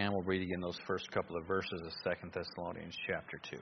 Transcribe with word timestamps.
And 0.00 0.14
we'll 0.14 0.22
read 0.22 0.40
again 0.40 0.62
those 0.62 0.78
first 0.86 1.10
couple 1.10 1.36
of 1.36 1.46
verses 1.46 1.78
of 1.84 1.92
2 2.04 2.30
Thessalonians 2.32 2.94
chapter 3.06 3.38
2. 3.50 3.58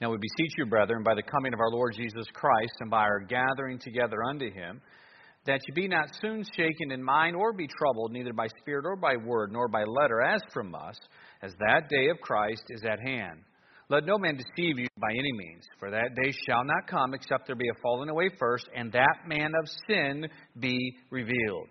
Now 0.00 0.10
we 0.10 0.16
beseech 0.16 0.54
you, 0.56 0.64
brethren, 0.64 1.02
by 1.02 1.14
the 1.14 1.22
coming 1.22 1.52
of 1.52 1.60
our 1.60 1.68
Lord 1.68 1.92
Jesus 1.94 2.24
Christ 2.32 2.72
and 2.80 2.90
by 2.90 3.02
our 3.02 3.20
gathering 3.20 3.78
together 3.78 4.24
unto 4.24 4.50
him, 4.50 4.80
that 5.44 5.60
ye 5.68 5.74
be 5.74 5.86
not 5.86 6.08
soon 6.22 6.44
shaken 6.56 6.92
in 6.92 7.02
mind 7.02 7.36
or 7.36 7.52
be 7.52 7.66
troubled, 7.66 8.12
neither 8.12 8.32
by 8.32 8.46
spirit 8.58 8.86
or 8.86 8.96
by 8.96 9.16
word, 9.16 9.52
nor 9.52 9.68
by 9.68 9.84
letter, 9.84 10.22
as 10.22 10.40
from 10.50 10.74
us, 10.74 10.96
as 11.42 11.52
that 11.58 11.90
day 11.90 12.08
of 12.08 12.18
Christ 12.22 12.64
is 12.70 12.82
at 12.82 13.00
hand. 13.06 13.40
Let 13.90 14.06
no 14.06 14.16
man 14.16 14.36
deceive 14.36 14.78
you 14.78 14.86
by 14.96 15.10
any 15.12 15.32
means, 15.32 15.64
for 15.78 15.90
that 15.90 16.14
day 16.22 16.32
shall 16.46 16.64
not 16.64 16.86
come 16.88 17.12
except 17.12 17.46
there 17.46 17.56
be 17.56 17.68
a 17.68 17.82
falling 17.82 18.08
away 18.08 18.30
first, 18.38 18.66
and 18.74 18.90
that 18.92 19.26
man 19.26 19.52
of 19.62 19.68
sin 19.86 20.26
be 20.58 20.96
revealed, 21.10 21.68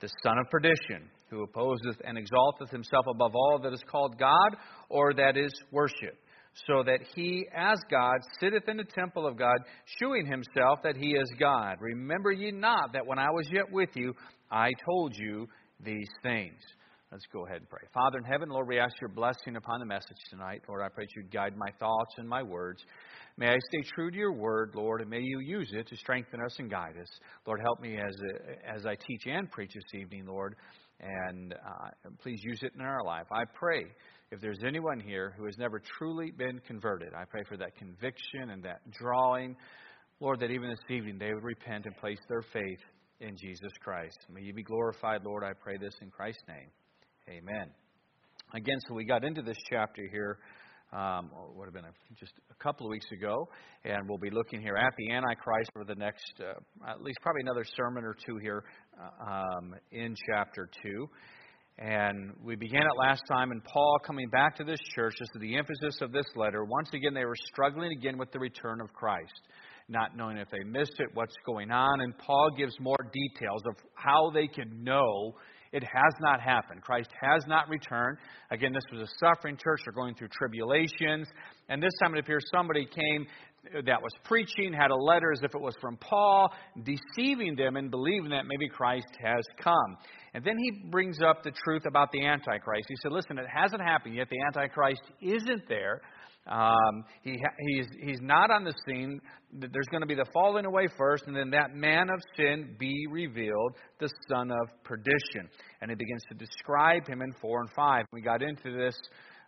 the 0.00 0.08
son 0.22 0.38
of 0.38 0.50
perdition, 0.50 1.10
who 1.30 1.42
opposeth 1.42 2.00
and 2.04 2.16
exalteth 2.16 2.70
himself 2.70 3.06
above 3.08 3.34
all 3.34 3.58
that 3.62 3.72
is 3.72 3.82
called 3.90 4.18
God 4.18 4.56
or 4.88 5.12
that 5.14 5.36
is 5.36 5.52
worshipped 5.70 6.24
so 6.66 6.82
that 6.82 7.00
he, 7.14 7.46
as 7.54 7.78
God, 7.90 8.18
sitteth 8.40 8.68
in 8.68 8.78
the 8.78 8.84
temple 8.84 9.26
of 9.26 9.38
God, 9.38 9.58
shewing 9.98 10.26
himself 10.26 10.80
that 10.82 10.96
he 10.96 11.10
is 11.10 11.30
God. 11.38 11.76
Remember 11.80 12.32
ye 12.32 12.50
not 12.50 12.92
that 12.94 13.06
when 13.06 13.18
I 13.18 13.30
was 13.30 13.48
yet 13.52 13.70
with 13.70 13.90
you, 13.94 14.14
I 14.50 14.72
told 14.84 15.14
you 15.16 15.48
these 15.84 16.08
things. 16.22 16.58
Let's 17.10 17.24
go 17.32 17.46
ahead 17.46 17.58
and 17.58 17.68
pray. 17.70 17.80
Father 17.94 18.18
in 18.18 18.24
heaven, 18.24 18.50
Lord, 18.50 18.68
we 18.68 18.78
ask 18.78 19.00
your 19.00 19.08
blessing 19.08 19.56
upon 19.56 19.80
the 19.80 19.86
message 19.86 20.18
tonight. 20.28 20.60
Lord, 20.68 20.82
I 20.82 20.88
pray 20.88 21.04
that 21.04 21.16
you 21.16 21.22
guide 21.22 21.56
my 21.56 21.70
thoughts 21.80 22.14
and 22.18 22.28
my 22.28 22.42
words. 22.42 22.84
May 23.38 23.48
I 23.48 23.56
stay 23.68 23.88
true 23.94 24.10
to 24.10 24.16
your 24.16 24.34
word, 24.34 24.72
Lord, 24.74 25.00
and 25.00 25.08
may 25.08 25.20
you 25.20 25.40
use 25.40 25.70
it 25.72 25.86
to 25.88 25.96
strengthen 25.96 26.40
us 26.42 26.58
and 26.58 26.70
guide 26.70 26.96
us. 27.00 27.08
Lord, 27.46 27.60
help 27.62 27.80
me 27.80 27.96
as, 27.96 28.14
as 28.76 28.84
I 28.84 28.94
teach 28.94 29.22
and 29.26 29.50
preach 29.50 29.72
this 29.74 30.00
evening, 30.00 30.26
Lord, 30.26 30.56
and 31.00 31.54
uh, 31.54 32.10
please 32.20 32.40
use 32.42 32.58
it 32.62 32.72
in 32.74 32.82
our 32.82 33.02
life. 33.02 33.26
I 33.32 33.44
pray 33.54 33.86
if 34.30 34.42
there's 34.42 34.60
anyone 34.66 35.00
here 35.00 35.32
who 35.38 35.46
has 35.46 35.56
never 35.56 35.80
truly 35.98 36.30
been 36.30 36.60
converted, 36.66 37.14
I 37.14 37.24
pray 37.24 37.42
for 37.48 37.56
that 37.56 37.74
conviction 37.76 38.50
and 38.50 38.62
that 38.64 38.82
drawing. 38.90 39.56
Lord, 40.20 40.40
that 40.40 40.50
even 40.50 40.68
this 40.68 40.78
evening 40.90 41.16
they 41.18 41.32
would 41.32 41.44
repent 41.44 41.86
and 41.86 41.96
place 41.96 42.18
their 42.28 42.42
faith 42.52 42.80
in 43.20 43.34
Jesus 43.36 43.72
Christ. 43.80 44.18
May 44.30 44.42
you 44.42 44.52
be 44.52 44.62
glorified, 44.62 45.22
Lord. 45.24 45.42
I 45.42 45.52
pray 45.54 45.78
this 45.78 45.94
in 46.02 46.10
Christ's 46.10 46.42
name. 46.46 46.68
Amen. 47.28 47.66
Again, 48.54 48.78
so 48.88 48.94
we 48.94 49.04
got 49.04 49.22
into 49.22 49.42
this 49.42 49.58
chapter 49.68 50.02
here. 50.10 50.38
Um, 50.90 51.30
would 51.54 51.66
have 51.66 51.74
been 51.74 51.84
a, 51.84 51.92
just 52.18 52.32
a 52.50 52.54
couple 52.62 52.86
of 52.86 52.90
weeks 52.90 53.04
ago, 53.12 53.46
and 53.84 54.08
we'll 54.08 54.16
be 54.16 54.30
looking 54.30 54.62
here 54.62 54.76
at 54.76 54.94
the 54.96 55.10
Antichrist 55.10 55.70
for 55.74 55.84
the 55.84 55.94
next, 55.94 56.40
uh, 56.40 56.90
at 56.90 57.02
least 57.02 57.18
probably 57.20 57.42
another 57.42 57.64
sermon 57.76 58.04
or 58.04 58.16
two 58.26 58.38
here 58.38 58.64
uh, 58.98 59.30
um, 59.30 59.74
in 59.92 60.14
chapter 60.32 60.70
2. 60.82 61.06
And 61.76 62.32
we 62.42 62.56
began 62.56 62.80
it 62.80 62.98
last 62.98 63.20
time, 63.30 63.50
and 63.50 63.62
Paul 63.62 63.98
coming 64.06 64.30
back 64.30 64.56
to 64.56 64.64
this 64.64 64.80
church, 64.94 65.16
this 65.18 65.28
is 65.34 65.40
the 65.42 65.56
emphasis 65.56 66.00
of 66.00 66.10
this 66.10 66.26
letter. 66.34 66.64
Once 66.64 66.88
again, 66.94 67.12
they 67.12 67.26
were 67.26 67.36
struggling 67.52 67.92
again 67.92 68.16
with 68.16 68.32
the 68.32 68.38
return 68.38 68.80
of 68.80 68.90
Christ, 68.94 69.42
not 69.90 70.16
knowing 70.16 70.38
if 70.38 70.48
they 70.50 70.64
missed 70.64 70.98
it, 70.98 71.08
what's 71.12 71.34
going 71.44 71.70
on. 71.70 72.00
And 72.00 72.16
Paul 72.16 72.48
gives 72.56 72.74
more 72.80 72.96
details 73.12 73.62
of 73.66 73.74
how 73.94 74.30
they 74.32 74.46
can 74.46 74.82
know 74.82 75.34
it 75.72 75.82
has 75.82 76.14
not 76.20 76.40
happened. 76.40 76.82
Christ 76.82 77.10
has 77.20 77.44
not 77.46 77.68
returned. 77.68 78.18
Again, 78.50 78.72
this 78.72 78.84
was 78.92 79.08
a 79.08 79.12
suffering 79.18 79.56
church. 79.62 79.80
They're 79.84 79.92
going 79.92 80.14
through 80.14 80.28
tribulations. 80.28 81.28
And 81.68 81.82
this 81.82 81.92
time 82.02 82.14
it 82.14 82.20
appears 82.20 82.44
somebody 82.52 82.86
came 82.86 83.26
that 83.84 84.00
was 84.00 84.12
preaching, 84.24 84.72
had 84.72 84.90
a 84.90 84.96
letter 84.96 85.32
as 85.32 85.40
if 85.42 85.54
it 85.54 85.60
was 85.60 85.74
from 85.80 85.96
Paul, 85.96 86.52
deceiving 86.84 87.56
them 87.56 87.76
and 87.76 87.90
believing 87.90 88.30
that 88.30 88.46
maybe 88.46 88.68
Christ 88.68 89.08
has 89.22 89.44
come. 89.62 89.96
And 90.34 90.44
then 90.44 90.56
he 90.58 90.88
brings 90.90 91.20
up 91.20 91.42
the 91.42 91.52
truth 91.64 91.82
about 91.86 92.12
the 92.12 92.24
Antichrist. 92.24 92.86
He 92.88 92.96
said, 93.02 93.12
Listen, 93.12 93.38
it 93.38 93.46
hasn't 93.52 93.82
happened 93.82 94.14
yet. 94.14 94.28
The 94.30 94.38
Antichrist 94.46 95.02
isn't 95.20 95.68
there. 95.68 96.00
Um, 96.48 97.04
he, 97.22 97.36
he's, 97.68 97.86
he's 98.00 98.20
not 98.20 98.50
on 98.50 98.64
the 98.64 98.72
scene. 98.86 99.20
There's 99.52 99.86
going 99.90 100.00
to 100.00 100.06
be 100.06 100.14
the 100.14 100.26
falling 100.32 100.64
away 100.64 100.88
first, 100.96 101.24
and 101.26 101.36
then 101.36 101.50
that 101.50 101.74
man 101.74 102.08
of 102.10 102.20
sin 102.36 102.76
be 102.78 103.06
revealed, 103.10 103.74
the 104.00 104.08
son 104.30 104.50
of 104.50 104.68
perdition. 104.84 105.48
And 105.80 105.90
he 105.90 105.94
begins 105.94 106.22
to 106.30 106.34
describe 106.34 107.06
him 107.06 107.22
in 107.22 107.32
4 107.40 107.60
and 107.60 107.70
5. 107.70 108.04
We 108.12 108.22
got 108.22 108.42
into 108.42 108.76
this 108.76 108.96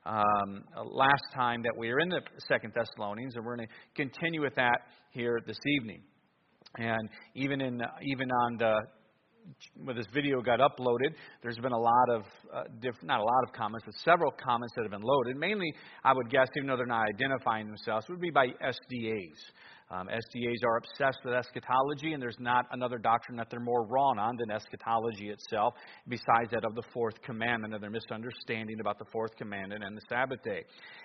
um, 0.07 0.65
last 0.85 1.23
time 1.35 1.63
that 1.63 1.73
we 1.77 1.89
were 1.89 2.01
in 2.01 2.09
the 2.09 2.21
Second 2.49 2.73
Thessalonians, 2.75 3.35
and 3.37 3.45
we're 3.45 3.57
going 3.57 3.69
to 3.69 3.75
continue 3.95 4.41
with 4.43 4.55
that 4.57 4.79
here 5.11 5.41
this 5.47 5.59
evening. 5.79 6.03
And 6.77 7.09
even 7.35 7.61
in 7.61 7.83
even 8.03 8.31
on 8.31 8.57
the 8.57 8.81
when 9.77 9.97
this 9.97 10.07
video 10.13 10.41
got 10.41 10.61
uploaded, 10.61 11.15
there's 11.43 11.59
been 11.59 11.73
a 11.73 11.79
lot 11.79 12.11
of, 12.11 12.23
uh, 12.53 12.63
diff- 12.81 13.03
not 13.03 13.21
a 13.21 13.25
lot 13.25 13.45
of 13.45 13.53
comments, 13.53 13.85
but 13.87 13.95
several 14.05 14.31
comments 14.33 14.75
that 14.75 14.83
have 14.83 14.91
been 14.91 15.03
loaded. 15.03 15.37
Mainly, 15.37 15.73
I 16.05 16.13
would 16.13 16.31
guess, 16.31 16.49
even 16.57 16.69
though 16.69 16.77
they're 16.77 16.87
not 16.87 17.09
identifying 17.09 17.67
themselves, 17.67 18.09
would 18.09 18.21
be 18.21 18.31
by 18.31 18.49
SDAs. 18.49 19.39
Um, 19.91 20.07
SDAs 20.07 20.65
are 20.65 20.77
obsessed 20.77 21.19
with 21.25 21.35
eschatology, 21.35 22.13
and 22.13 22.23
there's 22.23 22.39
not 22.39 22.67
another 22.71 22.97
doctrine 22.97 23.37
that 23.39 23.49
they're 23.51 23.59
more 23.59 23.85
wrong 23.87 24.19
on 24.19 24.37
than 24.37 24.51
eschatology 24.51 25.31
itself, 25.31 25.75
besides 26.09 26.51
that 26.53 26.65
of 26.65 26.77
the 26.77 26.83
fourth 26.95 27.21
commandment 27.23 27.75
and 27.75 27.83
their 27.83 27.91
misunderstanding 27.91 28.79
about 28.81 28.99
the 28.99 29.05
fourth 29.11 29.35
commandment 29.37 29.83
and 29.83 29.97
the 29.97 30.03
Sabbath 30.09 30.41
day. 30.45 30.63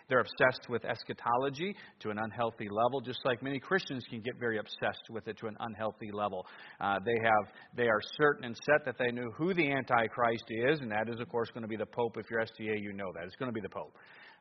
They're 0.07 0.19
obsessed 0.19 0.69
with 0.69 0.85
eschatology 0.85 1.75
to 2.01 2.12
an 2.12 2.19
unhealthy 2.19 2.68
level, 2.69 3.01
just 3.01 3.19
like 3.25 3.41
many 3.41 3.59
Christians 3.59 4.06
can 4.07 4.22
get 4.22 4.35
very 4.40 4.59
obsessed 4.59 5.09
with 5.09 5.28
it 5.28 5.38
to 5.40 5.47
an 5.47 5.57
unhealthy 5.62 6.12
level. 6.12 6.45
Uh, 6.79 7.00
they 7.03 7.18
have, 7.24 7.53
they 7.75 7.88
are 7.88 8.01
certain 8.18 8.45
and 8.45 8.56
set 8.66 8.85
that 8.85 8.97
they 9.00 9.12
knew 9.12 9.31
who 9.35 9.56
the 9.56 9.72
Antichrist 9.72 10.45
is, 10.50 10.81
and 10.81 10.91
that 10.91 11.09
is, 11.09 11.19
of 11.19 11.28
course, 11.29 11.50
going 11.50 11.63
to 11.63 11.68
be 11.68 11.78
the 11.78 11.88
Pope. 11.88 12.18
If 12.18 12.28
you're 12.29 12.41
SDA, 12.41 12.79
you 12.81 12.94
know 12.94 13.12
that 13.16 13.24
it's 13.24 13.35
going 13.35 13.50
to 13.50 13.53
be 13.53 13.62
the 13.62 13.69
Pope. 13.69 13.95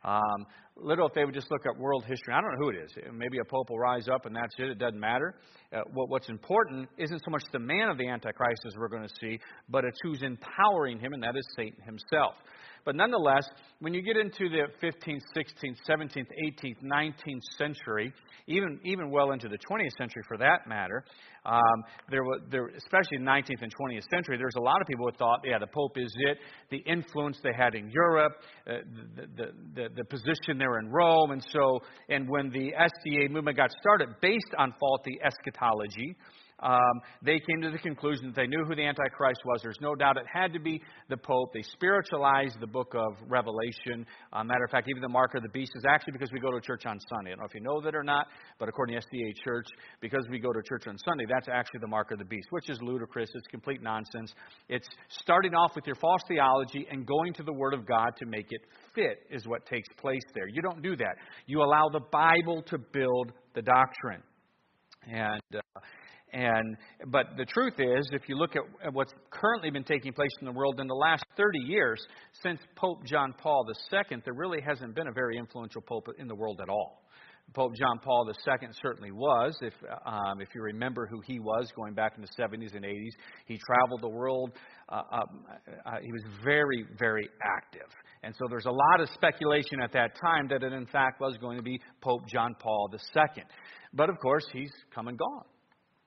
Um, 0.05 0.47
little, 0.77 1.07
if 1.07 1.15
they 1.15 1.25
would 1.25 1.35
just 1.35 1.51
look 1.51 1.63
at 1.67 1.79
world 1.79 2.05
history, 2.05 2.35
I 2.35 2.41
don't 2.41 2.51
know 2.53 2.59
who 2.59 2.71
it 2.71 2.77
is. 2.85 2.93
Maybe 3.13 3.39
a 3.39 3.45
pope 3.45 3.71
will 3.71 3.79
rise 3.79 4.09
up 4.09 4.27
and 4.27 4.35
that's 4.35 4.55
it. 4.59 4.71
It 4.71 4.79
doesn't 4.79 4.99
matter. 4.99 5.35
Uh, 5.73 5.81
what, 5.93 6.09
what's 6.09 6.29
important 6.29 6.89
isn't 6.99 7.23
so 7.25 7.31
much 7.31 7.43
the 7.53 7.59
man 7.59 7.89
of 7.89 7.99
the 7.99 8.09
Antichrist 8.09 8.63
as 8.67 8.75
we're 8.77 8.89
going 8.89 9.07
to 9.07 9.15
see, 9.21 9.39
but 9.69 9.85
it's 9.85 9.99
who's 10.03 10.23
empowering 10.23 10.99
him, 10.99 11.13
and 11.13 11.23
that 11.23 11.37
is 11.37 11.47
Satan 11.57 11.81
himself. 11.85 12.35
But 12.85 12.97
nonetheless, 12.97 13.45
when 13.81 13.95
you 13.95 14.03
get 14.03 14.17
into 14.17 14.49
the 14.51 14.67
15th, 14.83 15.23
16th, 15.37 15.77
17th, 15.89 16.27
18th, 16.45 16.83
19th 16.83 17.43
century, 17.57 18.13
even, 18.47 18.79
even 18.85 19.11
well 19.11 19.33
into 19.33 19.49
the 19.49 19.57
20th 19.57 19.97
century 19.97 20.23
for 20.29 20.37
that 20.37 20.67
matter, 20.69 21.03
um, 21.47 21.85
there, 22.11 22.23
there, 22.51 22.67
especially 22.69 23.19
the 23.19 23.25
19th 23.25 23.63
and 23.63 23.73
20th 23.75 24.05
century, 24.11 24.37
there's 24.37 24.57
a 24.57 24.63
lot 24.63 24.81
of 24.81 24.87
people 24.87 25.07
who 25.07 25.17
thought, 25.17 25.41
yeah, 25.45 25.59
the 25.59 25.67
Pope 25.67 25.97
is 25.97 26.15
it. 26.21 26.39
The 26.71 26.79
influence 26.91 27.39
they 27.43 27.53
had 27.57 27.75
in 27.75 27.91
Europe, 27.91 28.33
uh, 28.67 28.73
the, 29.17 29.27
the, 29.37 29.53
the, 29.75 29.89
the 29.97 30.05
position 30.05 30.59
in 30.79 30.91
Rome, 30.91 31.31
and 31.31 31.45
so, 31.51 31.81
and 32.09 32.29
when 32.29 32.51
the 32.51 32.73
SDA 32.73 33.31
movement 33.31 33.57
got 33.57 33.71
started 33.81 34.09
based 34.21 34.55
on 34.59 34.75
faulty 34.81 35.19
eschatology, 35.25 36.17
um, 36.61 37.01
they 37.23 37.41
came 37.41 37.61
to 37.63 37.71
the 37.71 37.79
conclusion 37.79 38.27
that 38.27 38.37
they 38.37 38.47
knew 38.47 38.65
who 38.65 38.75
the 38.75 38.87
Antichrist 38.87 39.41
was. 39.45 39.61
There's 39.63 39.81
no 39.81 39.95
doubt 39.95 40.17
it 40.17 40.27
had 40.33 40.53
to 40.53 40.61
be 40.61 40.81
the 41.09 41.17
Pope. 41.17 41.53
They 41.53 41.63
spiritualized 41.63 42.61
the 42.61 42.67
book 42.67 42.95
of 42.95 43.17
Revelation. 43.29 44.07
Uh, 44.33 44.45
matter 44.45 44.65
of 44.65 44.71
fact, 44.71 44.89
even 44.89 45.03
the 45.03 45.09
mark 45.09 45.35
of 45.35 45.43
the 45.43 45.49
beast 45.49 45.73
is 45.75 45.85
actually 45.89 46.13
because 46.13 46.31
we 46.33 46.39
go 46.39 46.53
to 46.53 46.61
church 46.61 46.87
on 46.87 46.99
Sunday. 47.09 47.33
I 47.33 47.35
don't 47.35 47.41
know 47.41 47.47
if 47.47 47.55
you 47.55 47.61
know 47.61 47.81
that 47.81 47.95
or 47.95 48.05
not, 48.05 48.29
but 48.59 48.69
according 48.69 48.95
to 48.95 49.03
SDA 49.03 49.35
Church, 49.45 49.67
because 50.01 50.25
we 50.31 50.39
go 50.39 50.53
to 50.53 50.61
church 50.63 50.87
on 50.87 50.97
Sunday, 51.05 51.25
that's 51.29 51.49
actually 51.49 51.81
the 51.81 51.89
mark 51.89 52.13
of 52.13 52.19
the 52.19 52.25
beast, 52.25 52.47
which 52.51 52.71
is 52.71 52.79
ludicrous. 52.81 53.31
It's 53.35 53.47
complete 53.49 53.83
nonsense. 53.83 54.33
It's 54.69 54.87
starting 55.09 55.55
off 55.55 55.73
with 55.75 55.87
your 55.87 55.97
false 55.97 56.23
theology 56.29 56.87
and 56.91 57.05
going 57.05 57.35
to 57.35 57.43
the 57.43 57.53
Word 57.53 57.75
of 57.75 57.87
God 57.87 58.11
to 58.19 58.27
make 58.27 58.47
it 58.51 58.61
fit, 58.95 59.19
is 59.31 59.47
what 59.47 59.67
takes 59.67 59.89
place 59.99 60.23
there. 60.35 60.47
You 60.47 60.63
don't 60.63 60.83
do 60.83 60.97
that. 60.97 61.17
You 61.47 61.63
allow 61.63 61.89
the 61.93 62.01
Bible 62.13 62.63
to 62.69 62.79
build 62.79 63.33
the 63.55 63.63
doctrine. 63.63 64.23
And. 65.11 65.43
Uh, 65.53 65.81
and, 66.35 66.77
but 67.07 67.27
the 67.37 67.45
truth 67.45 67.75
is, 67.79 68.09
if 68.11 68.29
you 68.29 68.37
look 68.37 68.55
at 68.57 68.93
what's 68.93 69.15
currently 69.31 69.71
been 69.71 69.85
taking 69.85 70.13
place 70.13 70.33
in 70.41 70.47
the 70.47 70.53
world 70.53 70.81
in 70.81 70.89
the 70.89 70.95
last 70.95 71.25
30 71.37 71.61
years, 71.61 72.05
since 72.43 72.59
Pope 72.75 73.05
John 73.07 73.33
Paul 73.39 73.65
II, 73.69 74.19
there 74.25 74.35
really 74.35 74.61
hasn't 74.61 74.97
been 74.97 75.07
a 75.07 75.13
very 75.13 75.39
influential 75.39 75.81
pope 75.81 76.09
in 76.19 76.27
the 76.27 76.35
world 76.35 76.61
at 76.61 76.69
all. 76.69 77.05
Pope 77.55 77.73
John 77.79 78.01
Paul 78.03 78.29
II 78.29 78.69
certainly 78.83 79.13
was. 79.13 79.55
If, 79.61 79.75
um, 80.05 80.41
if 80.41 80.49
you 80.57 80.63
remember 80.63 81.07
who 81.07 81.21
he 81.25 81.39
was 81.39 81.71
going 81.77 81.95
back 81.95 82.15
in 82.17 82.23
the 82.23 82.43
70s 82.43 82.75
and 82.75 82.85
80s, 82.85 83.13
he 83.47 83.57
traveled 83.59 84.01
the 84.01 84.09
world. 84.09 84.53
Uh, 84.89 85.03
um, 85.13 85.45
uh, 85.87 85.93
he 86.03 86.11
was 86.11 86.23
very, 86.43 86.85
very 86.99 87.29
active. 87.45 87.89
And 88.25 88.35
so 88.37 88.47
there's 88.51 88.67
a 88.67 88.73
lot 88.73 89.01
of 89.01 89.09
speculation 89.11 89.81
at 89.81 89.93
that 89.93 90.13
time 90.21 90.49
that 90.49 90.65
it, 90.65 90.73
in 90.73 90.87
fact, 90.87 91.21
was 91.21 91.37
going 91.37 91.59
to 91.59 91.63
be 91.63 91.81
Pope 92.01 92.27
John 92.27 92.57
Paul 92.59 92.89
II. 92.93 93.45
But 93.93 94.09
of 94.09 94.19
course, 94.19 94.47
he's 94.53 94.73
come 94.93 95.07
and 95.07 95.17
gone. 95.17 95.45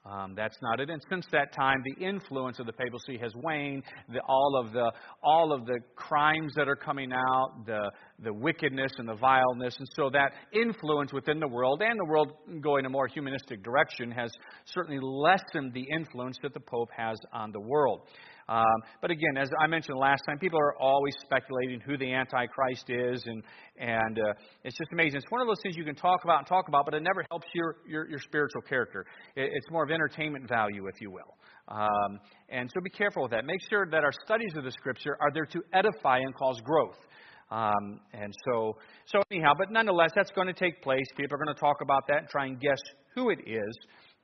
Um, 0.05 0.35
that's 0.35 0.57
not 0.61 0.79
it. 0.79 0.89
And 0.89 1.01
since 1.09 1.25
that 1.33 1.53
time, 1.53 1.83
the 1.83 2.05
influence 2.05 2.59
of 2.59 2.65
the 2.65 2.71
papacy 2.71 3.17
has 3.21 3.33
waned. 3.35 3.83
The, 4.09 4.21
all 4.27 4.63
of 4.63 4.71
the 4.71 4.89
all 5.21 5.51
of 5.51 5.65
the 5.65 5.79
crimes 5.95 6.53
that 6.55 6.69
are 6.69 6.77
coming 6.77 7.11
out, 7.11 7.65
the 7.65 7.91
the 8.19 8.33
wickedness 8.33 8.93
and 8.99 9.07
the 9.07 9.15
vileness. 9.15 9.75
And 9.77 9.87
so 9.95 10.09
that 10.11 10.31
influence 10.53 11.11
within 11.11 11.39
the 11.39 11.47
world 11.47 11.81
and 11.81 11.99
the 11.99 12.05
world 12.05 12.31
going 12.61 12.85
a 12.85 12.89
more 12.89 13.07
humanistic 13.07 13.63
direction 13.63 14.09
has 14.11 14.31
certainly 14.65 14.99
lessened 15.01 15.73
the 15.73 15.85
influence 15.93 16.37
that 16.41 16.53
the 16.53 16.61
Pope 16.61 16.89
has 16.95 17.17
on 17.33 17.51
the 17.51 17.59
world. 17.59 18.07
Um, 18.49 18.63
but 19.01 19.11
again, 19.11 19.37
as 19.37 19.49
I 19.61 19.67
mentioned 19.67 19.97
last 19.97 20.21
time, 20.27 20.39
people 20.39 20.59
are 20.59 20.77
always 20.77 21.13
speculating 21.21 21.81
who 21.81 21.97
the 21.97 22.13
Antichrist 22.13 22.89
is, 22.89 23.23
and 23.25 23.43
and 23.77 24.19
uh, 24.19 24.33
it's 24.63 24.77
just 24.77 24.91
amazing. 24.93 25.17
It's 25.17 25.31
one 25.31 25.41
of 25.41 25.47
those 25.47 25.59
things 25.61 25.75
you 25.75 25.83
can 25.83 25.95
talk 25.95 26.23
about 26.23 26.39
and 26.39 26.47
talk 26.47 26.67
about, 26.67 26.85
but 26.85 26.93
it 26.93 27.03
never 27.03 27.25
helps 27.29 27.47
your 27.53 27.77
your, 27.87 28.09
your 28.09 28.19
spiritual 28.19 28.61
character. 28.61 29.05
It, 29.35 29.51
it's 29.53 29.69
more 29.69 29.83
of 29.83 29.91
entertainment 29.91 30.47
value, 30.47 30.87
if 30.87 31.01
you 31.01 31.11
will. 31.11 31.35
Um, 31.67 32.19
and 32.49 32.69
so 32.73 32.81
be 32.81 32.89
careful 32.89 33.23
with 33.23 33.31
that. 33.31 33.45
Make 33.45 33.59
sure 33.69 33.85
that 33.91 34.03
our 34.03 34.13
studies 34.25 34.53
of 34.55 34.63
the 34.63 34.71
Scripture 34.71 35.17
are 35.19 35.31
there 35.33 35.45
to 35.47 35.61
edify 35.73 36.19
and 36.19 36.33
cause 36.35 36.61
growth. 36.61 36.97
Um, 37.49 37.99
and 38.13 38.33
so, 38.45 38.77
so 39.05 39.21
anyhow, 39.31 39.53
but 39.57 39.71
nonetheless, 39.71 40.11
that's 40.15 40.31
going 40.31 40.47
to 40.47 40.53
take 40.53 40.81
place. 40.81 41.05
People 41.15 41.35
are 41.35 41.43
going 41.43 41.53
to 41.53 41.59
talk 41.59 41.77
about 41.81 42.03
that 42.07 42.17
and 42.19 42.27
try 42.29 42.45
and 42.45 42.59
guess 42.59 42.79
who 43.15 43.29
it 43.29 43.39
is. 43.45 43.77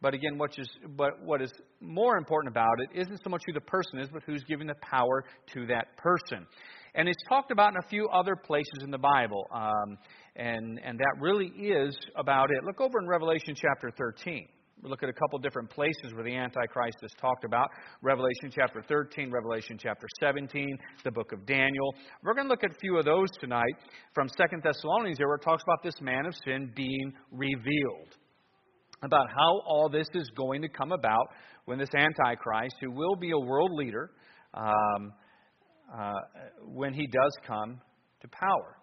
But 0.04 0.14
again, 0.14 0.38
what 0.38 0.52
is, 0.58 0.70
but 0.98 1.24
what 1.24 1.42
is 1.42 1.50
more 1.80 2.18
important 2.18 2.54
about 2.54 2.76
it 2.82 3.00
isn't 3.00 3.22
so 3.24 3.30
much 3.30 3.42
who 3.48 3.54
the 3.54 3.62
person 3.62 4.00
is, 4.00 4.10
but 4.12 4.22
who's 4.26 4.44
giving 4.44 4.68
the 4.68 4.76
power 4.82 5.24
to 5.54 5.66
that 5.68 5.96
person. 5.96 6.46
And 6.94 7.08
it's 7.08 7.24
talked 7.30 7.52
about 7.52 7.72
in 7.72 7.78
a 7.78 7.88
few 7.88 8.10
other 8.10 8.36
places 8.36 8.84
in 8.84 8.92
the 8.92 8.98
Bible. 8.98 9.48
Um, 9.54 9.98
and, 10.36 10.78
and 10.84 11.00
that 11.00 11.16
really 11.22 11.48
is 11.48 11.98
about 12.18 12.52
it. 12.52 12.66
Look 12.66 12.82
over 12.82 13.00
in 13.00 13.08
Revelation 13.08 13.56
chapter 13.56 13.92
13. 13.98 14.46
We 14.84 14.90
look 14.90 15.04
at 15.04 15.08
a 15.08 15.14
couple 15.14 15.40
different 15.40 15.70
places 15.70 16.14
where 16.14 16.26
the 16.26 16.36
Antichrist 16.36 16.98
is 17.02 17.12
talked 17.22 17.46
about 17.46 17.70
Revelation 18.02 18.52
chapter 18.52 18.84
13, 18.86 19.32
Revelation 19.32 19.78
chapter 19.82 20.06
17, 20.20 20.78
the 21.06 21.12
book 21.12 21.32
of 21.32 21.46
Daniel. 21.46 21.96
We're 22.24 22.34
going 22.34 22.48
to 22.48 22.52
look 22.52 22.66
at 22.66 22.72
a 22.72 22.80
few 22.82 22.98
of 22.98 23.06
those 23.06 23.30
tonight 23.40 23.74
from 24.14 24.28
Second 24.38 24.64
Thessalonians, 24.64 25.18
where 25.20 25.36
it 25.36 25.44
talks 25.44 25.64
about 25.64 25.82
this 25.82 25.96
man 26.02 26.26
of 26.26 26.34
sin 26.46 26.74
being 26.76 27.14
revealed. 27.32 28.18
About 29.04 29.28
how 29.30 29.62
all 29.68 29.90
this 29.90 30.08
is 30.14 30.30
going 30.36 30.62
to 30.62 30.70
come 30.70 30.94
about 30.94 31.28
when 31.66 31.78
this 31.78 31.90
Antichrist, 31.94 32.76
who 32.80 32.90
will 32.90 33.16
be 33.16 33.32
a 33.32 33.38
world 33.38 33.72
leader, 33.74 34.12
um, 34.54 35.14
uh, 35.94 36.14
when 36.66 36.94
he 36.94 37.06
does 37.08 37.38
come 37.46 37.82
to 38.22 38.28
power. 38.30 38.78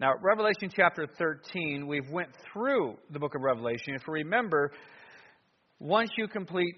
Now, 0.00 0.14
Revelation 0.22 0.70
chapter 0.74 1.06
13, 1.18 1.86
we've 1.86 2.10
went 2.10 2.30
through 2.52 2.96
the 3.10 3.18
book 3.18 3.34
of 3.36 3.42
Revelation. 3.42 3.94
If 3.94 4.02
you 4.06 4.14
remember, 4.14 4.72
once 5.78 6.10
you 6.16 6.26
complete 6.28 6.74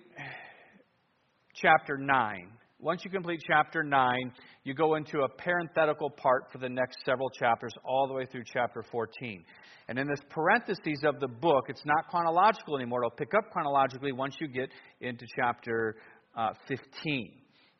chapter 1.54 1.96
9, 1.96 2.48
once 2.84 3.02
you 3.02 3.10
complete 3.10 3.40
chapter 3.46 3.82
9, 3.82 4.32
you 4.64 4.74
go 4.74 4.96
into 4.96 5.20
a 5.20 5.28
parenthetical 5.28 6.10
part 6.10 6.52
for 6.52 6.58
the 6.58 6.68
next 6.68 6.98
several 7.06 7.30
chapters, 7.30 7.72
all 7.82 8.06
the 8.06 8.12
way 8.12 8.26
through 8.26 8.42
chapter 8.44 8.84
14. 8.92 9.42
And 9.88 9.98
in 9.98 10.06
this 10.06 10.20
parentheses 10.28 11.02
of 11.02 11.18
the 11.18 11.28
book, 11.28 11.64
it's 11.68 11.84
not 11.86 12.08
chronological 12.10 12.76
anymore. 12.76 13.02
It'll 13.02 13.16
pick 13.16 13.32
up 13.34 13.50
chronologically 13.50 14.12
once 14.12 14.34
you 14.38 14.48
get 14.48 14.68
into 15.00 15.24
chapter 15.34 15.96
uh, 16.36 16.50
15. 16.68 17.32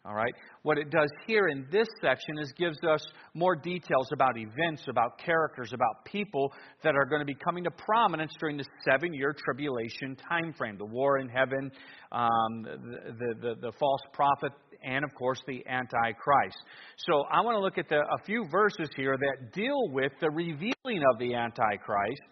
All 0.06 0.15
right? 0.15 0.35
What 0.65 0.77
it 0.77 0.91
does 0.91 1.09
here 1.27 1.49
in 1.49 1.67
this 1.73 1.89
section 2.03 2.39
is 2.39 2.53
gives 2.59 2.77
us 2.85 3.03
more 3.33 3.56
details 3.56 4.11
about 4.12 4.37
events, 4.37 4.83
about 4.87 5.19
characters, 5.19 5.73
about 5.73 6.05
people 6.05 6.53
that 6.83 6.95
are 6.95 7.06
going 7.06 7.21
to 7.21 7.27
be 7.27 7.37
coming 7.43 7.65
to 7.65 7.71
prominence 7.71 8.33
during 8.39 8.59
the 8.59 8.67
seven 8.85 9.15
year 9.15 9.35
tribulation 9.35 10.15
time 10.29 10.53
frame 10.59 10.77
the 10.77 10.85
war 10.85 11.19
in 11.21 11.29
heaven, 11.31 11.73
um, 12.12 12.62
the, 12.65 13.35
the, 13.41 13.55
the, 13.62 13.73
false 13.81 14.03
prophet, 14.12 14.53
and 14.84 15.04
of 15.04 15.14
course 15.14 15.40
the 15.46 15.64
Antichrist. 15.66 16.56
So 16.98 17.25
I 17.32 17.40
want 17.40 17.56
to 17.56 17.60
look 17.60 17.78
at 17.78 17.88
the, 17.88 17.96
a 17.98 18.25
few 18.25 18.46
verses 18.50 18.88
here 18.96 19.16
that 19.16 19.52
deal 19.52 19.88
with 19.88 20.12
the 20.20 20.31
revealing 20.31 21.02
of 21.12 21.19
the 21.19 21.34
Antichrist. 21.34 22.22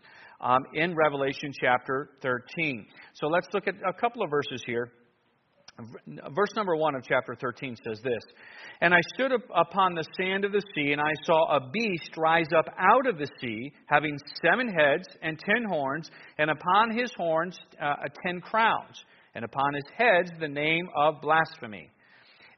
Um, 0.40 0.58
in 0.74 0.96
Revelation 0.96 1.52
chapter 1.60 2.10
13. 2.20 2.84
So 3.14 3.28
let's 3.28 3.46
look 3.54 3.68
at 3.68 3.76
a 3.88 3.92
couple 3.92 4.24
of 4.24 4.30
verses 4.30 4.60
here. 4.66 4.90
Verse 6.34 6.50
number 6.54 6.76
1 6.76 6.94
of 6.94 7.02
chapter 7.02 7.34
13 7.34 7.76
says 7.84 7.98
this 8.04 8.22
And 8.82 8.92
I 8.92 9.00
stood 9.14 9.32
upon 9.32 9.94
the 9.94 10.04
sand 10.20 10.44
of 10.44 10.52
the 10.52 10.62
sea, 10.74 10.92
and 10.92 11.00
I 11.00 11.12
saw 11.24 11.56
a 11.56 11.70
beast 11.70 12.10
rise 12.18 12.48
up 12.56 12.66
out 12.78 13.06
of 13.06 13.18
the 13.18 13.28
sea, 13.40 13.72
having 13.86 14.18
seven 14.44 14.68
heads 14.68 15.08
and 15.22 15.38
ten 15.38 15.64
horns, 15.64 16.10
and 16.38 16.50
upon 16.50 16.96
his 16.96 17.10
horns 17.16 17.58
uh, 17.80 17.94
ten 18.26 18.40
crowns, 18.40 19.02
and 19.34 19.44
upon 19.44 19.74
his 19.74 19.84
heads 19.96 20.30
the 20.40 20.48
name 20.48 20.88
of 20.94 21.22
blasphemy. 21.22 21.90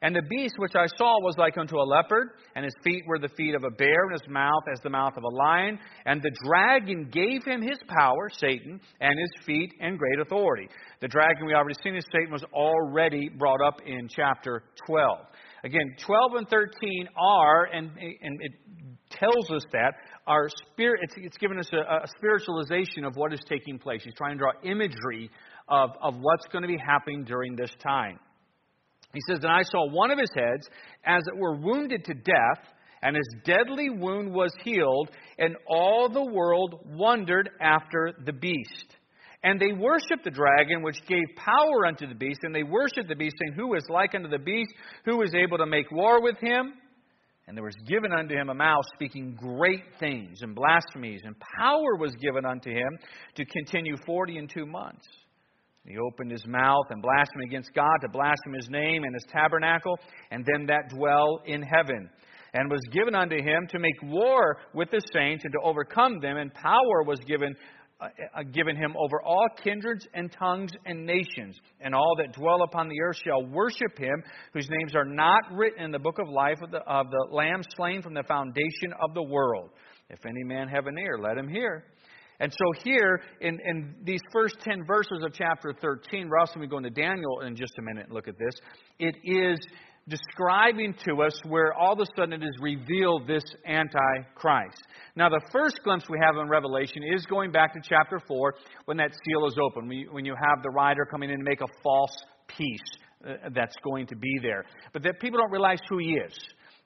And 0.05 0.15
the 0.15 0.21
beast 0.21 0.53
which 0.59 0.75
I 0.75 0.85
saw 0.99 1.19
was 1.19 1.33
like 1.39 1.57
unto 1.57 1.77
a 1.77 1.81
leopard, 1.81 2.33
and 2.55 2.63
his 2.63 2.75
feet 2.83 3.01
were 3.07 3.17
the 3.17 3.29
feet 3.29 3.55
of 3.55 3.63
a 3.63 3.71
bear, 3.71 4.03
and 4.03 4.11
his 4.11 4.29
mouth 4.29 4.61
as 4.71 4.79
the 4.83 4.89
mouth 4.91 5.13
of 5.17 5.23
a 5.23 5.35
lion. 5.35 5.79
And 6.05 6.21
the 6.21 6.29
dragon 6.45 7.09
gave 7.11 7.43
him 7.43 7.63
his 7.63 7.79
power, 7.87 8.29
Satan, 8.37 8.79
and 9.01 9.19
his 9.19 9.45
feet 9.47 9.73
and 9.81 9.97
great 9.97 10.19
authority. 10.19 10.69
The 11.01 11.07
dragon 11.07 11.47
we 11.47 11.55
already 11.55 11.73
seen 11.83 11.95
as 11.95 12.05
Satan 12.11 12.31
was 12.31 12.43
already 12.53 13.29
brought 13.29 13.61
up 13.65 13.79
in 13.83 14.07
chapter 14.07 14.61
12. 14.85 15.17
Again, 15.63 15.95
12 16.05 16.31
and 16.35 16.49
13 16.49 17.09
are, 17.17 17.65
and, 17.73 17.89
and 17.97 18.39
it 18.41 18.51
tells 19.09 19.49
us 19.49 19.63
that, 19.73 19.95
our 20.27 20.49
spirit, 20.71 20.99
it's, 21.01 21.15
it's 21.17 21.37
given 21.37 21.57
us 21.57 21.69
a, 21.73 21.77
a 21.77 22.07
spiritualization 22.19 23.05
of 23.05 23.15
what 23.15 23.33
is 23.33 23.39
taking 23.49 23.79
place. 23.79 24.01
He's 24.03 24.13
trying 24.13 24.33
to 24.33 24.37
draw 24.37 24.51
imagery 24.63 25.31
of, 25.67 25.89
of 25.99 26.13
what's 26.19 26.45
going 26.51 26.61
to 26.61 26.67
be 26.67 26.77
happening 26.77 27.23
during 27.23 27.55
this 27.55 27.71
time. 27.81 28.19
He 29.15 29.21
says, 29.27 29.39
And 29.43 29.51
I 29.51 29.63
saw 29.63 29.89
one 29.89 30.11
of 30.11 30.19
his 30.19 30.29
heads, 30.35 30.67
as 31.05 31.23
it 31.25 31.39
were 31.39 31.55
wounded 31.55 32.03
to 32.05 32.13
death, 32.13 32.63
and 33.01 33.15
his 33.15 33.35
deadly 33.45 33.89
wound 33.89 34.33
was 34.33 34.51
healed, 34.63 35.09
and 35.39 35.55
all 35.67 36.09
the 36.09 36.25
world 36.25 36.81
wondered 36.85 37.49
after 37.61 38.11
the 38.25 38.33
beast. 38.33 38.95
And 39.43 39.59
they 39.59 39.71
worshipped 39.73 40.23
the 40.23 40.31
dragon, 40.31 40.81
which 40.81 40.97
gave 41.07 41.23
power 41.37 41.85
unto 41.85 42.07
the 42.07 42.15
beast, 42.15 42.39
and 42.43 42.53
they 42.53 42.63
worshipped 42.63 43.07
the 43.07 43.15
beast, 43.15 43.35
saying, 43.39 43.53
Who 43.55 43.75
is 43.75 43.85
like 43.89 44.15
unto 44.15 44.27
the 44.27 44.39
beast? 44.39 44.73
Who 45.05 45.21
is 45.21 45.33
able 45.33 45.59
to 45.59 45.65
make 45.65 45.91
war 45.91 46.21
with 46.21 46.37
him? 46.39 46.73
And 47.47 47.55
there 47.55 47.63
was 47.63 47.75
given 47.87 48.11
unto 48.11 48.35
him 48.35 48.49
a 48.49 48.55
mouth 48.55 48.83
speaking 48.95 49.37
great 49.39 49.83
things 49.99 50.39
and 50.41 50.55
blasphemies, 50.55 51.21
and 51.23 51.35
power 51.59 51.95
was 51.97 52.11
given 52.15 52.43
unto 52.43 52.71
him 52.71 52.97
to 53.35 53.45
continue 53.45 53.95
forty 54.05 54.37
and 54.37 54.49
two 54.49 54.65
months. 54.65 55.05
He 55.87 55.97
opened 55.97 56.31
his 56.31 56.45
mouth 56.47 56.85
and 56.89 57.01
blasphemed 57.01 57.43
against 57.45 57.73
God 57.73 57.97
to 58.01 58.09
blaspheme 58.09 58.53
his 58.53 58.69
name 58.69 59.03
and 59.03 59.13
his 59.13 59.25
tabernacle, 59.31 59.97
and 60.31 60.45
them 60.45 60.65
that 60.67 60.89
dwell 60.89 61.41
in 61.45 61.61
heaven. 61.61 62.09
And 62.53 62.71
was 62.71 62.81
given 62.91 63.15
unto 63.15 63.35
him 63.35 63.67
to 63.69 63.79
make 63.79 64.01
war 64.03 64.57
with 64.73 64.89
the 64.89 65.01
saints 65.13 65.43
and 65.43 65.53
to 65.53 65.59
overcome 65.63 66.19
them, 66.21 66.37
and 66.37 66.53
power 66.53 67.03
was 67.05 67.19
given 67.27 67.55
uh, 68.01 68.09
uh, 68.35 68.43
given 68.51 68.75
him 68.75 68.93
over 68.97 69.21
all 69.21 69.47
kindreds 69.63 70.05
and 70.13 70.29
tongues 70.29 70.71
and 70.85 71.05
nations, 71.05 71.57
and 71.79 71.95
all 71.95 72.13
that 72.17 72.33
dwell 72.33 72.63
upon 72.63 72.89
the 72.89 73.01
earth 73.01 73.15
shall 73.23 73.45
worship 73.45 73.97
him, 73.97 74.21
whose 74.51 74.67
names 74.69 74.93
are 74.93 75.05
not 75.05 75.41
written 75.53 75.81
in 75.81 75.91
the 75.91 75.99
book 75.99 76.19
of 76.19 76.27
life 76.27 76.57
of 76.61 76.71
the, 76.71 76.79
of 76.79 77.09
the 77.09 77.27
Lamb 77.31 77.61
slain 77.77 78.01
from 78.01 78.13
the 78.13 78.23
foundation 78.23 78.91
of 79.01 79.13
the 79.13 79.23
world. 79.23 79.69
If 80.09 80.25
any 80.25 80.43
man 80.43 80.67
have 80.67 80.87
an 80.87 80.97
ear, 80.97 81.17
let 81.21 81.37
him 81.37 81.47
hear. 81.47 81.85
And 82.39 82.51
so 82.51 82.83
here, 82.83 83.21
in, 83.41 83.59
in 83.65 83.95
these 84.03 84.21
first 84.33 84.59
10 84.59 84.85
verses 84.85 85.23
of 85.23 85.33
chapter 85.33 85.73
13, 85.81 86.29
we're 86.29 86.37
also 86.37 86.55
going 86.55 86.67
to 86.67 86.71
go 86.71 86.77
into 86.77 86.89
Daniel 86.89 87.41
in 87.41 87.55
just 87.55 87.73
a 87.79 87.81
minute 87.81 88.05
and 88.05 88.13
look 88.13 88.27
at 88.27 88.37
this. 88.37 88.53
It 88.99 89.15
is 89.23 89.59
describing 90.07 90.93
to 91.05 91.23
us 91.23 91.39
where 91.47 91.73
all 91.73 91.93
of 91.93 91.99
a 91.99 92.05
sudden 92.15 92.33
it 92.33 92.45
is 92.45 92.55
revealed 92.61 93.27
this 93.27 93.43
Antichrist. 93.65 94.81
Now, 95.15 95.29
the 95.29 95.41
first 95.51 95.79
glimpse 95.83 96.05
we 96.09 96.19
have 96.23 96.35
in 96.37 96.47
Revelation 96.47 97.01
is 97.15 97.25
going 97.25 97.51
back 97.51 97.73
to 97.73 97.79
chapter 97.81 98.19
4 98.27 98.53
when 98.85 98.97
that 98.97 99.11
seal 99.11 99.47
is 99.47 99.55
open, 99.61 99.89
when 100.11 100.25
you 100.25 100.35
have 100.35 100.61
the 100.61 100.69
rider 100.69 101.05
coming 101.05 101.29
in 101.29 101.39
to 101.39 101.43
make 101.43 101.61
a 101.61 101.81
false 101.81 102.15
peace 102.47 102.79
uh, 103.27 103.49
that's 103.55 103.75
going 103.83 104.05
to 104.07 104.15
be 104.15 104.39
there. 104.41 104.65
But 104.93 105.03
that 105.03 105.19
people 105.19 105.39
don't 105.39 105.51
realize 105.51 105.79
who 105.89 105.97
he 105.97 106.11
is. 106.11 106.37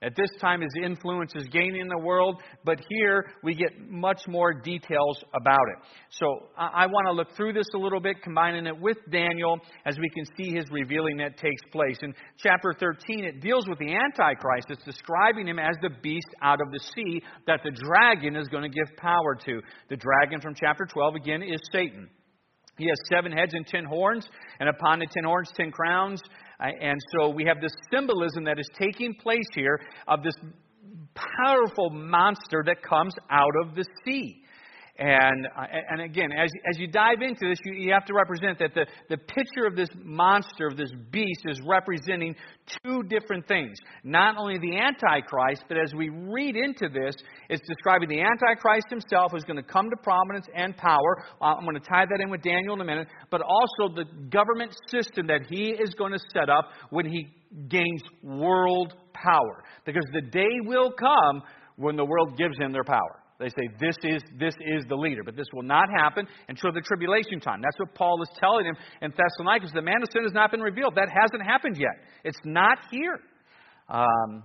At 0.01 0.15
this 0.15 0.29
time, 0.39 0.61
his 0.61 0.71
influence 0.81 1.33
is 1.35 1.45
gaining 1.47 1.81
in 1.81 1.89
the 1.89 1.97
world, 1.97 2.41
but 2.63 2.79
here 2.89 3.33
we 3.43 3.53
get 3.53 3.77
much 3.89 4.21
more 4.29 4.53
details 4.53 5.21
about 5.33 5.65
it. 5.75 5.87
So 6.11 6.47
I, 6.57 6.83
I 6.83 6.85
want 6.85 7.07
to 7.07 7.11
look 7.11 7.35
through 7.35 7.51
this 7.51 7.67
a 7.75 7.77
little 7.77 7.99
bit, 7.99 8.21
combining 8.23 8.65
it 8.65 8.79
with 8.79 8.95
Daniel 9.11 9.59
as 9.85 9.97
we 9.99 10.09
can 10.09 10.23
see 10.37 10.55
his 10.55 10.63
revealing 10.71 11.17
that 11.17 11.37
takes 11.37 11.61
place. 11.73 11.97
In 12.01 12.13
chapter 12.37 12.73
13, 12.79 13.25
it 13.25 13.41
deals 13.41 13.67
with 13.67 13.77
the 13.79 13.93
Antichrist. 13.93 14.67
It's 14.69 14.83
describing 14.85 15.47
him 15.47 15.59
as 15.59 15.75
the 15.81 15.89
beast 16.01 16.29
out 16.41 16.61
of 16.61 16.71
the 16.71 16.79
sea 16.95 17.21
that 17.45 17.59
the 17.65 17.71
dragon 17.71 18.37
is 18.37 18.47
going 18.47 18.63
to 18.63 18.69
give 18.69 18.95
power 18.95 19.35
to. 19.45 19.61
The 19.89 19.97
dragon 19.97 20.39
from 20.39 20.55
chapter 20.55 20.85
12, 20.85 21.15
again, 21.15 21.43
is 21.43 21.59
Satan. 21.73 22.09
He 22.77 22.87
has 22.87 22.97
seven 23.13 23.33
heads 23.33 23.53
and 23.53 23.67
ten 23.67 23.83
horns, 23.83 24.25
and 24.61 24.69
upon 24.69 24.99
the 24.99 25.07
ten 25.13 25.25
horns, 25.25 25.49
ten 25.53 25.69
crowns. 25.69 26.21
And 26.59 26.99
so 27.13 27.29
we 27.29 27.45
have 27.45 27.61
this 27.61 27.71
symbolism 27.91 28.43
that 28.45 28.59
is 28.59 28.69
taking 28.77 29.15
place 29.15 29.47
here 29.53 29.79
of 30.07 30.23
this 30.23 30.35
powerful 31.15 31.89
monster 31.89 32.63
that 32.65 32.81
comes 32.83 33.13
out 33.29 33.53
of 33.63 33.75
the 33.75 33.85
sea. 34.05 34.43
And, 34.99 35.47
uh, 35.57 35.63
and 35.89 36.01
again, 36.01 36.33
as, 36.33 36.51
as 36.69 36.77
you 36.77 36.85
dive 36.85 37.21
into 37.21 37.47
this, 37.47 37.57
you, 37.63 37.73
you 37.73 37.93
have 37.93 38.03
to 38.05 38.13
represent 38.13 38.59
that 38.59 38.73
the, 38.73 38.85
the 39.09 39.15
picture 39.17 39.65
of 39.65 39.77
this 39.77 39.87
monster, 40.03 40.67
of 40.67 40.75
this 40.75 40.91
beast, 41.09 41.43
is 41.45 41.61
representing 41.65 42.35
two 42.83 43.03
different 43.03 43.47
things. 43.47 43.77
Not 44.03 44.35
only 44.37 44.57
the 44.57 44.77
Antichrist, 44.77 45.63
but 45.69 45.77
as 45.77 45.93
we 45.95 46.09
read 46.09 46.57
into 46.57 46.89
this, 46.89 47.15
it's 47.49 47.65
describing 47.65 48.09
the 48.09 48.19
Antichrist 48.19 48.87
himself 48.89 49.31
who's 49.31 49.45
going 49.45 49.55
to 49.55 49.63
come 49.63 49.89
to 49.89 49.95
prominence 50.03 50.47
and 50.53 50.75
power. 50.75 51.23
Uh, 51.41 51.55
I'm 51.55 51.63
going 51.63 51.79
to 51.79 51.87
tie 51.87 52.05
that 52.05 52.19
in 52.21 52.29
with 52.29 52.41
Daniel 52.41 52.73
in 52.73 52.81
a 52.81 52.85
minute. 52.85 53.07
But 53.31 53.41
also 53.41 53.95
the 53.95 54.03
government 54.29 54.75
system 54.89 55.27
that 55.27 55.43
he 55.49 55.69
is 55.69 55.93
going 55.93 56.11
to 56.11 56.19
set 56.33 56.49
up 56.49 56.71
when 56.89 57.05
he 57.05 57.29
gains 57.69 58.01
world 58.21 58.95
power. 59.13 59.63
Because 59.85 60.03
the 60.11 60.29
day 60.29 60.59
will 60.65 60.91
come 60.91 61.41
when 61.77 61.95
the 61.95 62.03
world 62.03 62.37
gives 62.37 62.57
him 62.57 62.73
their 62.73 62.83
power. 62.83 63.18
They 63.39 63.47
say 63.49 63.69
this 63.79 63.95
is 64.03 64.21
this 64.37 64.53
is 64.59 64.83
the 64.89 64.95
leader, 64.95 65.23
but 65.23 65.37
this 65.37 65.47
will 65.53 65.63
not 65.63 65.87
happen 65.97 66.27
until 66.49 66.73
the 66.73 66.81
tribulation 66.81 67.39
time. 67.39 67.61
That's 67.61 67.79
what 67.79 67.95
Paul 67.95 68.21
is 68.21 68.29
telling 68.37 68.65
him 68.65 68.75
in 69.01 69.11
Thessalonica. 69.11 69.67
The 69.73 69.81
man 69.81 70.01
of 70.03 70.09
sin 70.11 70.23
has 70.23 70.33
not 70.33 70.51
been 70.51 70.59
revealed. 70.59 70.95
That 70.95 71.07
hasn't 71.07 71.41
happened 71.41 71.77
yet. 71.77 72.03
It's 72.25 72.39
not 72.43 72.79
here. 72.91 73.17
Um, 73.87 74.43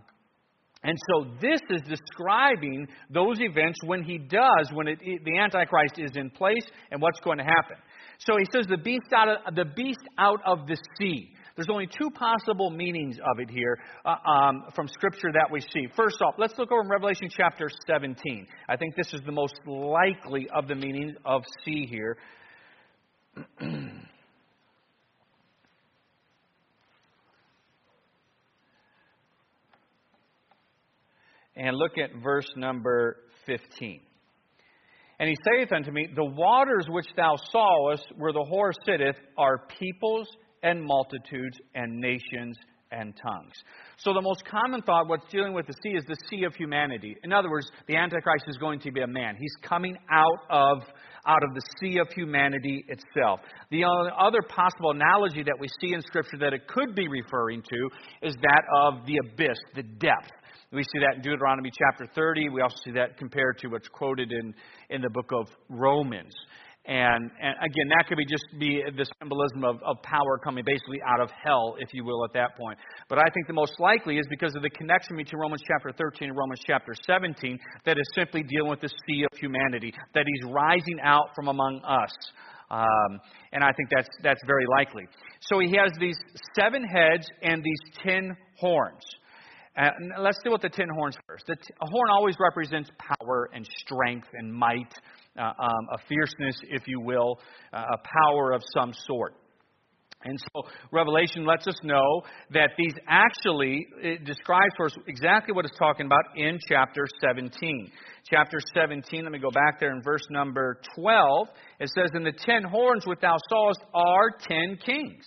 and 0.85 0.97
so 1.11 1.31
this 1.41 1.61
is 1.71 1.81
describing 1.89 2.87
those 3.11 3.41
events 3.41 3.79
when 3.85 4.05
he 4.05 4.19
does, 4.19 4.71
when 4.73 4.87
it, 4.87 4.99
the 5.01 5.39
Antichrist 5.39 5.99
is 5.99 6.11
in 6.15 6.31
place, 6.31 6.65
and 6.93 7.01
what's 7.01 7.21
going 7.21 7.39
to 7.39 7.45
happen. 7.45 7.77
So 8.19 8.37
he 8.37 8.45
says 8.53 8.67
the 8.69 8.77
beast 8.77 9.13
out 9.17 9.29
of 9.29 9.55
the 9.57 9.65
beast 9.65 10.05
out 10.19 10.41
of 10.47 10.67
the 10.69 10.77
sea. 11.01 11.31
There's 11.57 11.69
only 11.71 11.87
two 11.87 12.11
possible 12.11 12.71
meanings 12.71 13.17
of 13.19 13.39
it 13.39 13.49
here 13.49 13.79
uh, 14.05 14.17
um, 14.29 14.65
from 14.75 14.89
Scripture 14.89 15.31
that 15.33 15.53
we 15.53 15.61
see. 15.61 15.87
First 15.97 16.21
off, 16.21 16.35
let's 16.37 16.55
look 16.59 16.73
over 16.73 16.83
in 16.83 16.89
Revelation 16.89 17.29
chapter 17.31 17.69
17. 17.87 18.47
I 18.69 18.77
think 18.77 18.97
this 18.97 19.15
is 19.15 19.21
the 19.25 19.33
most 19.33 19.55
likely 19.65 20.49
of 20.53 20.67
the 20.67 20.75
meanings 20.75 21.15
of 21.25 21.43
sea 21.65 21.87
here. 21.89 22.17
and 31.57 31.77
look 31.77 31.93
at 31.99 32.11
verse 32.21 32.49
number 32.57 33.19
15. 33.47 34.01
And 35.21 35.29
he 35.29 35.37
saith 35.45 35.73
unto 35.73 35.93
me, 35.93 36.09
The 36.15 36.25
waters 36.25 36.87
which 36.89 37.07
thou 37.17 37.37
sawest, 37.53 38.07
where 38.17 38.33
the 38.33 38.45
whore 38.53 38.73
sitteth, 38.85 39.17
are 39.39 39.69
peoples 39.79 40.29
and 40.65 40.83
multitudes 40.83 41.57
and 41.77 42.01
nations 42.01 42.59
and 42.91 43.15
tongues. 43.23 43.53
So 43.99 44.13
the 44.13 44.21
most 44.21 44.45
common 44.45 44.83
thought, 44.83 45.09
what's 45.09 45.31
dealing 45.31 45.53
with 45.53 45.67
the 45.67 45.75
sea, 45.83 45.91
is 45.91 46.05
the 46.07 46.17
sea 46.29 46.45
of 46.45 46.55
humanity. 46.55 47.17
In 47.23 47.33
other 47.33 47.51
words, 47.51 47.71
the 47.87 47.97
Antichrist 47.97 48.45
is 48.49 48.57
going 48.57 48.81
to 48.81 48.93
be 48.93 49.01
a 49.03 49.07
man. 49.07 49.37
He's 49.39 49.55
coming 49.63 49.97
out 50.11 50.39
of 50.51 50.83
out 51.27 51.43
of 51.43 51.55
the 51.55 51.63
sea 51.81 51.99
of 51.99 52.09
humanity 52.11 52.85
itself. 52.87 53.41
The 53.71 53.85
other 53.85 54.43
possible 54.43 54.91
analogy 54.91 55.43
that 55.43 55.57
we 55.59 55.69
see 55.81 55.95
in 55.95 56.03
Scripture 56.03 56.37
that 56.41 56.53
it 56.53 56.69
could 56.69 56.95
be 56.95 57.09
referring 57.09 57.63
to 57.63 57.89
is 58.21 58.35
that 58.35 58.63
of 58.77 59.07
the 59.07 59.19
abyss, 59.25 59.57
the 59.75 59.85
depth. 59.85 60.31
We 60.71 60.83
see 60.83 60.99
that 60.99 61.17
in 61.17 61.23
Deuteronomy 61.23 61.71
chapter 61.79 62.13
30. 62.15 62.49
We 62.51 62.61
also 62.61 62.77
see 62.85 62.91
that 62.93 63.17
compared 63.17 63.59
to 63.59 63.69
what's 63.69 63.89
quoted 63.89 64.33
in, 64.33 64.53
in 64.91 65.01
the 65.01 65.11
book 65.11 65.31
of 65.33 65.49
Romans. 65.71 66.35
And, 66.87 67.31
and, 67.41 67.55
again, 67.65 67.89
that 67.97 68.05
could 68.09 68.19
be 68.19 68.27
just 68.27 68.45
be 68.61 68.83
the 68.85 69.07
symbolism 69.19 69.65
of, 69.65 69.83
of 69.83 70.03
power 70.03 70.39
coming 70.45 70.65
basically 70.67 71.01
out 71.07 71.19
of 71.19 71.31
hell, 71.31 71.77
if 71.79 71.95
you 71.95 72.05
will, 72.05 72.23
at 72.25 72.35
that 72.35 72.59
point. 72.59 72.79
But 73.09 73.19
I 73.19 73.25
think 73.33 73.47
the 73.47 73.55
most 73.55 73.81
likely 73.81 74.19
is 74.19 74.27
because 74.29 74.55
of 74.55 74.61
the 74.61 74.69
connection 74.69 75.17
between 75.17 75.41
Romans 75.41 75.63
chapter 75.67 75.93
13 75.97 76.29
and 76.29 76.37
Romans 76.37 76.61
chapter 76.67 76.93
17, 77.07 77.59
that 77.87 77.97
is 77.97 78.05
simply 78.15 78.43
dealing 78.43 78.69
with 78.69 78.83
the 78.83 78.91
sea 79.07 79.25
of 79.25 79.39
humanity, 79.39 79.95
that 80.13 80.27
he's 80.27 80.53
rising 80.53 81.01
out 81.03 81.31
from 81.35 81.49
among 81.49 81.81
us. 81.89 82.13
Um, 82.71 83.21
and 83.53 83.65
I 83.65 83.73
think 83.77 83.89
that's, 83.89 84.09
that's 84.23 84.41
very 84.47 84.67
likely. 84.77 85.05
So 85.41 85.61
he 85.61 85.75
has 85.77 85.91
these 85.99 86.19
seven 86.59 86.85
heads 86.85 87.27
and 87.43 87.63
these 87.65 87.81
ten 88.03 88.37
horns. 88.59 89.03
Uh, 89.77 89.91
let's 90.21 90.39
deal 90.43 90.53
with 90.53 90.63
the 90.63 90.69
ten 90.69 90.89
horns 90.95 91.17
first. 91.27 91.45
The 91.47 91.57
t- 91.57 91.75
a 91.83 91.87
horn 91.91 92.09
always 92.13 92.37
represents 92.39 92.91
power 92.99 93.51
and 93.53 93.67
strength 93.85 94.29
and 94.35 94.53
might 94.53 94.93
uh, 95.39 95.43
um, 95.59 95.89
a 95.93 95.99
fierceness, 96.09 96.57
if 96.71 96.87
you 96.87 97.01
will, 97.01 97.39
uh, 97.73 97.83
a 97.95 97.99
power 98.23 98.53
of 98.53 98.63
some 98.75 98.93
sort. 99.07 99.35
And 100.25 100.39
so 100.41 100.63
Revelation 100.91 101.45
lets 101.45 101.67
us 101.67 101.77
know 101.83 102.23
that 102.53 102.71
these 102.79 102.95
actually 103.07 103.87
describes 104.25 104.73
for 104.77 104.87
us 104.87 104.97
exactly 105.07 105.53
what 105.53 105.67
it's 105.67 105.77
talking 105.79 106.07
about 106.07 106.23
in 106.37 106.59
chapter 106.67 107.07
17. 107.21 107.91
Chapter 108.31 108.59
17, 108.75 109.25
let 109.25 109.33
me 109.33 109.39
go 109.39 109.51
back 109.51 109.79
there 109.81 109.95
in 109.95 110.03
verse 110.03 110.27
number 110.31 110.81
12. 110.97 111.49
It 111.81 111.91
says, 111.95 112.09
And 112.15 112.25
the 112.25 112.33
ten 112.33 112.63
horns 112.63 113.07
which 113.07 113.21
thou 113.21 113.37
sawest 113.51 113.81
are 113.93 114.31
ten 114.49 114.79
kings 114.85 115.25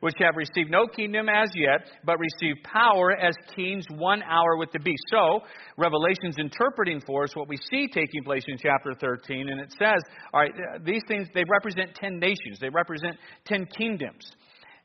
which 0.00 0.14
have 0.20 0.36
received 0.36 0.70
no 0.70 0.86
kingdom 0.86 1.28
as 1.28 1.50
yet, 1.54 1.90
but 2.04 2.16
receive 2.18 2.62
power 2.64 3.12
as 3.12 3.34
kings 3.54 3.84
one 3.90 4.22
hour 4.22 4.56
with 4.56 4.70
the 4.72 4.78
beast. 4.78 5.02
So, 5.10 5.40
Revelation's 5.76 6.38
interpreting 6.38 7.00
for 7.06 7.24
us 7.24 7.34
what 7.34 7.48
we 7.48 7.56
see 7.70 7.88
taking 7.88 8.22
place 8.24 8.44
in 8.46 8.56
chapter 8.58 8.94
13, 9.00 9.48
and 9.48 9.60
it 9.60 9.72
says, 9.78 10.02
all 10.32 10.40
right, 10.40 10.52
these 10.84 11.02
things, 11.08 11.28
they 11.34 11.44
represent 11.50 11.94
ten 11.94 12.18
nations, 12.18 12.58
they 12.60 12.70
represent 12.70 13.16
ten 13.44 13.66
kingdoms. 13.76 14.30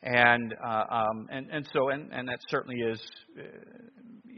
And, 0.04 0.54
uh, 0.64 0.84
um, 0.92 1.28
and, 1.32 1.50
and 1.50 1.68
so, 1.74 1.90
and, 1.90 2.12
and 2.14 2.28
that 2.28 2.38
certainly 2.50 2.80
is, 2.82 3.02
uh, 3.40 3.44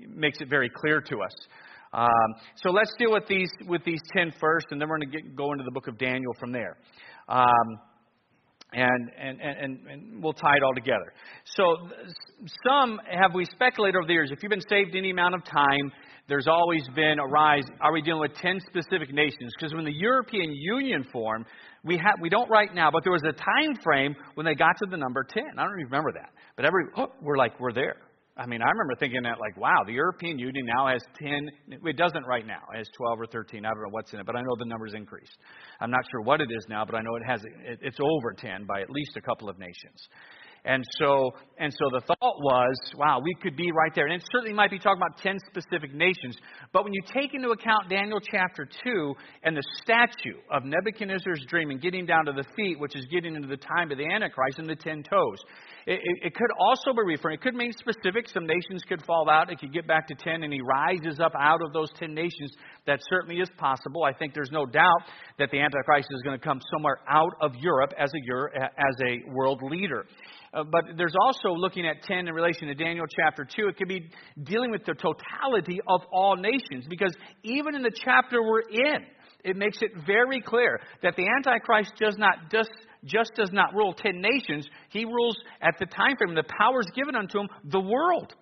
makes 0.07 0.39
it 0.39 0.49
very 0.49 0.69
clear 0.69 1.01
to 1.01 1.15
us. 1.21 1.47
Um, 1.93 2.09
so 2.55 2.69
let's 2.69 2.93
deal 2.97 3.11
with 3.11 3.27
these 3.27 3.49
with 3.65 3.83
these 3.85 4.01
ten 4.15 4.31
first, 4.39 4.67
and 4.71 4.79
then 4.79 4.89
we're 4.89 4.99
going 4.99 5.11
to 5.11 5.21
go 5.35 5.51
into 5.51 5.63
the 5.63 5.71
book 5.71 5.87
of 5.87 5.97
Daniel 5.97 6.33
from 6.39 6.51
there. 6.51 6.77
Um, 7.29 7.79
and, 8.73 9.11
and, 9.17 9.39
and, 9.41 9.79
and 9.87 10.23
we'll 10.23 10.33
tie 10.33 10.57
it 10.57 10.63
all 10.63 10.73
together. 10.73 11.13
So, 11.45 11.89
some 12.67 12.99
have 13.09 13.33
we 13.33 13.45
speculated 13.45 13.97
over 13.97 14.07
the 14.07 14.13
years, 14.13 14.31
if 14.31 14.43
you've 14.43 14.49
been 14.49 14.61
saved 14.69 14.95
any 14.95 15.11
amount 15.11 15.35
of 15.35 15.43
time, 15.45 15.91
there's 16.27 16.47
always 16.47 16.83
been 16.93 17.19
a 17.19 17.25
rise. 17.25 17.63
Are 17.79 17.93
we 17.93 18.01
dealing 18.01 18.19
with 18.19 18.33
10 18.35 18.59
specific 18.67 19.13
nations? 19.13 19.53
Because 19.57 19.73
when 19.73 19.85
the 19.85 19.93
European 19.93 20.51
Union 20.53 21.05
formed, 21.11 21.45
we, 21.85 21.97
ha- 21.97 22.17
we 22.21 22.29
don't 22.29 22.49
right 22.49 22.73
now, 22.75 22.91
but 22.91 23.03
there 23.03 23.13
was 23.13 23.23
a 23.23 23.31
time 23.31 23.81
frame 23.81 24.13
when 24.35 24.45
they 24.45 24.53
got 24.53 24.75
to 24.79 24.87
the 24.89 24.97
number 24.97 25.23
10. 25.23 25.43
I 25.57 25.63
don't 25.63 25.79
even 25.79 25.85
remember 25.85 26.11
that. 26.13 26.31
But 26.57 26.65
every, 26.65 26.83
oh, 26.97 27.13
we're 27.21 27.37
like, 27.37 27.57
we're 27.59 27.71
there. 27.71 27.95
I 28.37 28.45
mean, 28.45 28.61
I 28.61 28.69
remember 28.69 28.93
thinking 28.99 29.23
that, 29.23 29.39
like, 29.39 29.57
wow, 29.57 29.83
the 29.85 29.93
European 29.93 30.37
Union 30.37 30.67
now 30.67 30.87
has 30.87 31.01
10. 31.17 31.49
It 31.83 31.97
doesn't 31.97 32.23
right 32.25 32.45
now. 32.45 32.61
It 32.73 32.77
has 32.77 32.87
12 32.95 33.19
or 33.21 33.25
13. 33.25 33.65
I 33.65 33.69
don't 33.69 33.81
know 33.81 33.89
what's 33.89 34.13
in 34.13 34.19
it, 34.19 34.25
but 34.27 34.35
I 34.35 34.41
know 34.41 34.55
the 34.59 34.65
number's 34.65 34.93
increased. 34.93 35.37
I'm 35.81 35.89
not 35.89 36.01
sure 36.11 36.21
what 36.21 36.39
it 36.39 36.49
is 36.51 36.65
now, 36.69 36.85
but 36.85 36.95
I 36.95 37.01
know 37.01 37.15
it 37.15 37.23
has. 37.25 37.41
It's 37.81 37.97
over 37.99 38.33
10 38.37 38.65
by 38.65 38.81
at 38.81 38.91
least 38.91 39.17
a 39.17 39.21
couple 39.21 39.49
of 39.49 39.57
nations. 39.57 40.07
And 40.67 40.83
so, 40.99 41.31
and 41.57 41.71
so 41.71 41.89
the 41.93 42.01
thought 42.01 42.35
was, 42.43 42.75
wow, 42.97 43.21
we 43.23 43.33
could 43.41 43.55
be 43.55 43.71
right 43.71 43.91
there. 43.95 44.05
And 44.05 44.13
it 44.13 44.27
certainly 44.33 44.53
might 44.53 44.69
be 44.69 44.77
talking 44.77 45.01
about 45.01 45.17
10 45.23 45.37
specific 45.49 45.93
nations. 45.93 46.35
But 46.73 46.83
when 46.83 46.91
you 46.91 47.01
take 47.13 47.33
into 47.33 47.51
account 47.51 47.89
Daniel 47.89 48.19
chapter 48.19 48.67
2 48.83 49.15
and 49.43 49.55
the 49.55 49.63
statue 49.81 50.37
of 50.51 50.65
Nebuchadnezzar's 50.65 51.45
dream 51.47 51.69
and 51.69 51.81
getting 51.81 52.05
down 52.05 52.25
to 52.25 52.33
the 52.33 52.43
feet, 52.57 52.77
which 52.81 52.97
is 52.97 53.05
getting 53.05 53.35
into 53.35 53.47
the 53.47 53.55
time 53.55 53.91
of 53.93 53.97
the 53.97 54.05
Antichrist 54.05 54.59
and 54.59 54.69
the 54.69 54.75
10 54.75 55.03
toes, 55.09 55.37
it, 55.87 56.01
it, 56.03 56.27
it 56.27 56.35
could 56.35 56.51
also 56.59 56.91
be 56.91 57.03
referring, 57.05 57.35
it 57.35 57.41
could 57.41 57.55
mean 57.55 57.71
specific. 57.71 58.27
Some 58.27 58.45
nations 58.45 58.83
could 58.89 59.01
fall 59.05 59.29
out. 59.29 59.49
It 59.49 59.59
could 59.59 59.71
get 59.71 59.87
back 59.87 60.05
to 60.09 60.15
10 60.15 60.43
and 60.43 60.51
he 60.51 60.59
rises 60.59 61.21
up 61.21 61.31
out 61.39 61.61
of 61.61 61.71
those 61.71 61.89
10 61.97 62.13
nations. 62.13 62.51
That 62.85 62.99
certainly 63.09 63.39
is 63.39 63.49
possible. 63.57 64.03
I 64.03 64.11
think 64.11 64.33
there's 64.33 64.51
no 64.51 64.65
doubt 64.65 65.01
that 65.39 65.49
the 65.49 65.61
Antichrist 65.61 66.09
is 66.11 66.21
going 66.23 66.37
to 66.37 66.45
come 66.45 66.59
somewhere 66.73 66.99
out 67.07 67.31
of 67.39 67.53
Europe 67.61 67.93
as 67.97 68.11
a, 68.11 68.55
as 68.59 68.95
a 69.07 69.31
world 69.31 69.61
leader. 69.63 70.05
Uh, 70.53 70.63
but 70.63 70.85
there's 70.97 71.15
also 71.21 71.49
looking 71.49 71.85
at 71.85 72.03
10 72.03 72.27
in 72.27 72.33
relation 72.33 72.67
to 72.67 72.75
Daniel 72.75 73.05
chapter 73.07 73.45
2. 73.45 73.67
It 73.67 73.77
could 73.77 73.87
be 73.87 74.09
dealing 74.43 74.71
with 74.71 74.85
the 74.85 74.93
totality 74.93 75.79
of 75.87 76.01
all 76.11 76.35
nations 76.35 76.85
because 76.89 77.13
even 77.43 77.75
in 77.75 77.83
the 77.83 77.91
chapter 78.03 78.41
we're 78.41 78.61
in, 78.69 79.05
it 79.43 79.55
makes 79.55 79.81
it 79.81 79.91
very 80.05 80.41
clear 80.41 80.79
that 81.03 81.15
the 81.15 81.25
Antichrist 81.27 81.93
does 81.99 82.17
not 82.17 82.51
just, 82.51 82.71
just 83.05 83.31
does 83.35 83.51
not 83.51 83.73
rule 83.73 83.93
10 83.93 84.21
nations, 84.21 84.67
he 84.89 85.05
rules 85.05 85.37
at 85.61 85.75
the 85.79 85.85
time 85.85 86.15
frame, 86.17 86.35
the 86.35 86.43
powers 86.57 86.87
given 86.95 87.15
unto 87.15 87.39
him, 87.39 87.49
the 87.65 87.79
world. 87.79 88.33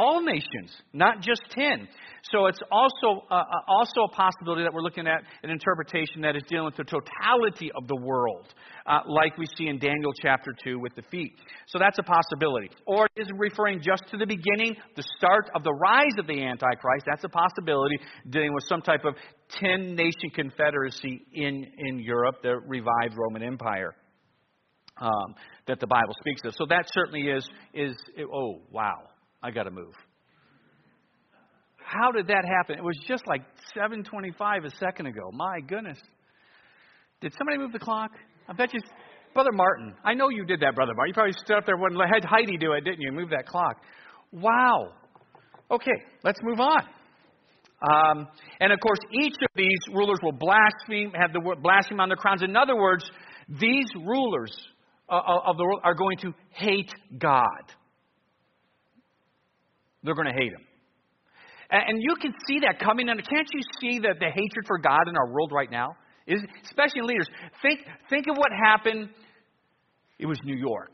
All 0.00 0.22
nations, 0.22 0.72
not 0.94 1.20
just 1.20 1.42
10. 1.50 1.86
So 2.32 2.46
it's 2.46 2.60
also, 2.72 3.26
uh, 3.30 3.34
uh, 3.34 3.44
also 3.68 4.04
a 4.04 4.08
possibility 4.08 4.62
that 4.62 4.72
we're 4.72 4.80
looking 4.80 5.06
at 5.06 5.20
an 5.42 5.50
interpretation 5.50 6.22
that 6.22 6.36
is 6.36 6.42
dealing 6.48 6.64
with 6.64 6.76
the 6.76 6.84
totality 6.84 7.70
of 7.76 7.86
the 7.86 7.96
world, 7.96 8.46
uh, 8.86 9.00
like 9.06 9.36
we 9.36 9.44
see 9.58 9.66
in 9.66 9.78
Daniel 9.78 10.12
chapter 10.22 10.52
2 10.64 10.78
with 10.78 10.94
the 10.94 11.02
feet. 11.10 11.34
So 11.68 11.78
that's 11.78 11.98
a 11.98 12.02
possibility. 12.02 12.70
Or 12.86 13.08
is 13.14 13.28
referring 13.36 13.82
just 13.82 14.04
to 14.10 14.16
the 14.16 14.24
beginning, 14.24 14.74
the 14.96 15.04
start 15.18 15.50
of 15.54 15.64
the 15.64 15.72
rise 15.74 16.16
of 16.18 16.26
the 16.26 16.44
Antichrist. 16.44 17.04
That's 17.04 17.24
a 17.24 17.28
possibility, 17.28 17.98
dealing 18.30 18.54
with 18.54 18.64
some 18.70 18.80
type 18.80 19.04
of 19.04 19.16
10 19.60 19.96
nation 19.96 20.30
confederacy 20.34 21.26
in, 21.34 21.66
in 21.76 21.98
Europe, 21.98 22.36
the 22.42 22.56
revived 22.66 23.18
Roman 23.18 23.42
Empire. 23.42 23.94
Um, 24.98 25.34
that 25.66 25.80
the 25.80 25.86
Bible 25.86 26.14
speaks 26.20 26.42
of. 26.44 26.54
So 26.56 26.66
that 26.68 26.84
certainly 26.92 27.28
is 27.28 27.48
is 27.72 27.96
oh 28.30 28.60
wow, 28.70 28.98
I 29.42 29.50
got 29.50 29.64
to 29.64 29.70
move. 29.70 29.94
how 31.78 32.12
did 32.12 32.28
that 32.28 32.44
happen? 32.46 32.78
It 32.78 32.84
was 32.84 32.96
just 33.08 33.26
like 33.26 33.42
7:25 33.76 34.64
a 34.64 34.70
second 34.76 35.06
ago. 35.06 35.30
My 35.32 35.60
goodness. 35.66 35.98
Did 37.20 37.34
somebody 37.36 37.58
move 37.58 37.72
the 37.72 37.78
clock? 37.78 38.10
I 38.48 38.52
bet 38.52 38.72
you, 38.72 38.80
Brother 39.34 39.52
Martin. 39.52 39.94
I 40.04 40.14
know 40.14 40.28
you 40.28 40.44
did 40.44 40.60
that, 40.60 40.74
Brother 40.74 40.94
Martin. 40.94 41.10
You 41.10 41.14
probably 41.14 41.32
stood 41.44 41.56
up 41.56 41.66
there 41.66 41.74
and 41.74 42.00
had 42.12 42.24
Heidi 42.24 42.56
do 42.56 42.72
it, 42.72 42.82
didn't 42.84 43.00
you? 43.00 43.12
Move 43.12 43.30
that 43.30 43.46
clock. 43.46 43.76
Wow. 44.32 44.92
Okay, 45.70 46.02
let's 46.24 46.40
move 46.42 46.60
on. 46.60 46.82
Um, 47.82 48.28
and 48.60 48.72
of 48.72 48.80
course, 48.80 48.98
each 49.22 49.34
of 49.40 49.48
these 49.54 49.78
rulers 49.92 50.18
will 50.22 50.32
blaspheme, 50.32 51.12
have 51.14 51.32
the 51.32 51.40
word 51.40 51.62
blaspheme 51.62 52.00
on 52.00 52.08
their 52.08 52.16
crowns. 52.16 52.42
In 52.42 52.56
other 52.56 52.76
words, 52.76 53.08
these 53.48 53.86
rulers 54.04 54.54
uh, 55.08 55.14
uh, 55.14 55.50
of 55.50 55.56
the 55.56 55.64
world 55.64 55.80
are 55.84 55.94
going 55.94 56.18
to 56.18 56.34
hate 56.50 56.92
God. 57.18 57.72
They're 60.02 60.14
going 60.14 60.28
to 60.28 60.38
hate 60.38 60.52
Him. 60.52 60.64
And 61.70 62.02
you 62.02 62.16
can 62.20 62.34
see 62.48 62.60
that 62.60 62.80
coming 62.80 63.08
in. 63.08 63.16
Can't 63.16 63.48
you 63.52 63.60
see 63.80 64.00
that 64.00 64.18
the 64.18 64.26
hatred 64.26 64.66
for 64.66 64.78
God 64.78 65.06
in 65.08 65.16
our 65.16 65.30
world 65.30 65.52
right 65.54 65.70
now? 65.70 65.96
Is, 66.26 66.40
especially 66.64 67.02
leaders. 67.02 67.28
Think, 67.62 67.80
think 68.08 68.26
of 68.28 68.36
what 68.36 68.50
happened. 68.52 69.08
It 70.18 70.26
was 70.26 70.38
New 70.44 70.56
York. 70.56 70.90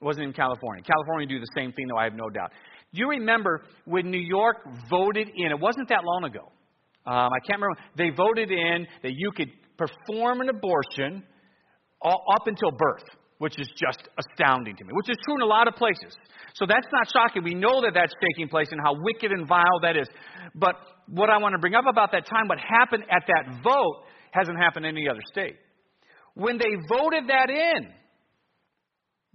It 0.00 0.04
wasn't 0.04 0.26
in 0.26 0.32
California. 0.32 0.82
California 0.82 1.26
do 1.28 1.38
the 1.38 1.52
same 1.54 1.72
thing, 1.72 1.86
though, 1.88 1.98
I 1.98 2.04
have 2.04 2.14
no 2.14 2.28
doubt. 2.28 2.50
Do 2.92 3.00
you 3.00 3.08
remember 3.08 3.62
when 3.84 4.10
New 4.10 4.20
York 4.20 4.56
voted 4.90 5.28
in, 5.34 5.50
it 5.50 5.60
wasn't 5.60 5.88
that 5.88 6.04
long 6.04 6.24
ago. 6.24 6.52
Um, 7.06 7.30
I 7.32 7.38
can't 7.46 7.60
remember. 7.60 7.80
They 7.96 8.10
voted 8.10 8.50
in 8.50 8.86
that 9.02 9.12
you 9.14 9.30
could 9.34 9.50
perform 9.76 10.40
an 10.40 10.48
abortion 10.48 11.22
all, 12.00 12.24
up 12.34 12.46
until 12.46 12.70
birth, 12.70 13.04
which 13.42 13.58
is 13.58 13.66
just 13.74 14.08
astounding 14.16 14.76
to 14.76 14.84
me, 14.84 14.90
which 14.92 15.10
is 15.10 15.16
true 15.24 15.34
in 15.34 15.40
a 15.40 15.44
lot 15.44 15.66
of 15.66 15.74
places. 15.74 16.14
So 16.54 16.64
that's 16.64 16.86
not 16.92 17.10
shocking. 17.12 17.42
We 17.42 17.54
know 17.54 17.80
that 17.80 17.90
that's 17.92 18.14
taking 18.30 18.48
place 18.48 18.68
and 18.70 18.80
how 18.80 18.94
wicked 19.02 19.32
and 19.32 19.48
vile 19.48 19.80
that 19.82 19.96
is. 19.96 20.06
But 20.54 20.76
what 21.08 21.28
I 21.28 21.38
want 21.38 21.54
to 21.54 21.58
bring 21.58 21.74
up 21.74 21.86
about 21.90 22.12
that 22.12 22.24
time, 22.24 22.46
what 22.46 22.60
happened 22.60 23.02
at 23.10 23.24
that 23.26 23.60
vote, 23.64 24.04
hasn't 24.30 24.56
happened 24.58 24.86
in 24.86 24.96
any 24.96 25.08
other 25.08 25.22
state. 25.28 25.56
When 26.34 26.56
they 26.56 26.70
voted 26.88 27.24
that 27.30 27.50
in, 27.50 27.88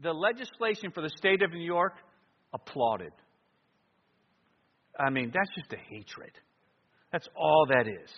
the 0.01 0.13
legislation 0.13 0.91
for 0.95 1.01
the 1.01 1.11
state 1.17 1.43
of 1.43 1.51
New 1.51 1.65
York 1.65 1.95
applauded. 2.53 3.11
I 4.97 5.09
mean, 5.09 5.33
that's 5.33 5.53
just 5.53 5.73
a 5.73 5.83
hatred. 5.89 6.31
That's 7.11 7.27
all 7.35 7.65
that 7.71 7.89
is. 7.89 8.09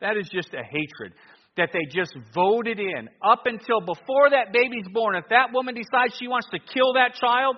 That 0.00 0.16
is 0.16 0.28
just 0.32 0.54
a 0.54 0.62
hatred 0.62 1.12
that 1.58 1.70
they 1.72 1.84
just 1.90 2.16
voted 2.34 2.78
in 2.78 3.08
up 3.22 3.42
until 3.44 3.80
before 3.80 4.30
that 4.30 4.52
baby's 4.52 4.86
born. 4.92 5.16
If 5.16 5.24
that 5.30 5.52
woman 5.52 5.74
decides 5.74 6.16
she 6.18 6.28
wants 6.28 6.48
to 6.52 6.58
kill 6.58 6.94
that 6.94 7.14
child, 7.20 7.56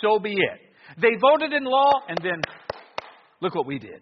so 0.00 0.18
be 0.20 0.34
it. 0.34 0.60
They 1.00 1.16
voted 1.20 1.52
in 1.52 1.64
law, 1.64 1.92
and 2.08 2.18
then 2.22 2.40
look 3.40 3.54
what 3.54 3.66
we 3.66 3.78
did. 3.78 4.00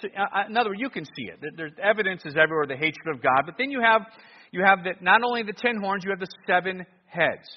So, 0.00 0.08
in 0.48 0.56
other 0.56 0.70
words, 0.70 0.80
you 0.80 0.90
can 0.90 1.04
see 1.04 1.24
it. 1.24 1.38
There's 1.56 1.72
evidence 1.82 2.22
is 2.24 2.34
everywhere 2.36 2.66
the 2.66 2.76
hatred 2.76 3.14
of 3.14 3.22
God. 3.22 3.42
But 3.44 3.56
then 3.58 3.70
you 3.70 3.80
have 3.80 4.02
you 4.50 4.62
have 4.64 4.84
that 4.84 5.02
not 5.02 5.22
only 5.22 5.42
the 5.42 5.52
ten 5.52 5.76
horns, 5.80 6.04
you 6.04 6.10
have 6.10 6.20
the 6.20 6.32
seven 6.46 6.86
heads. 7.06 7.48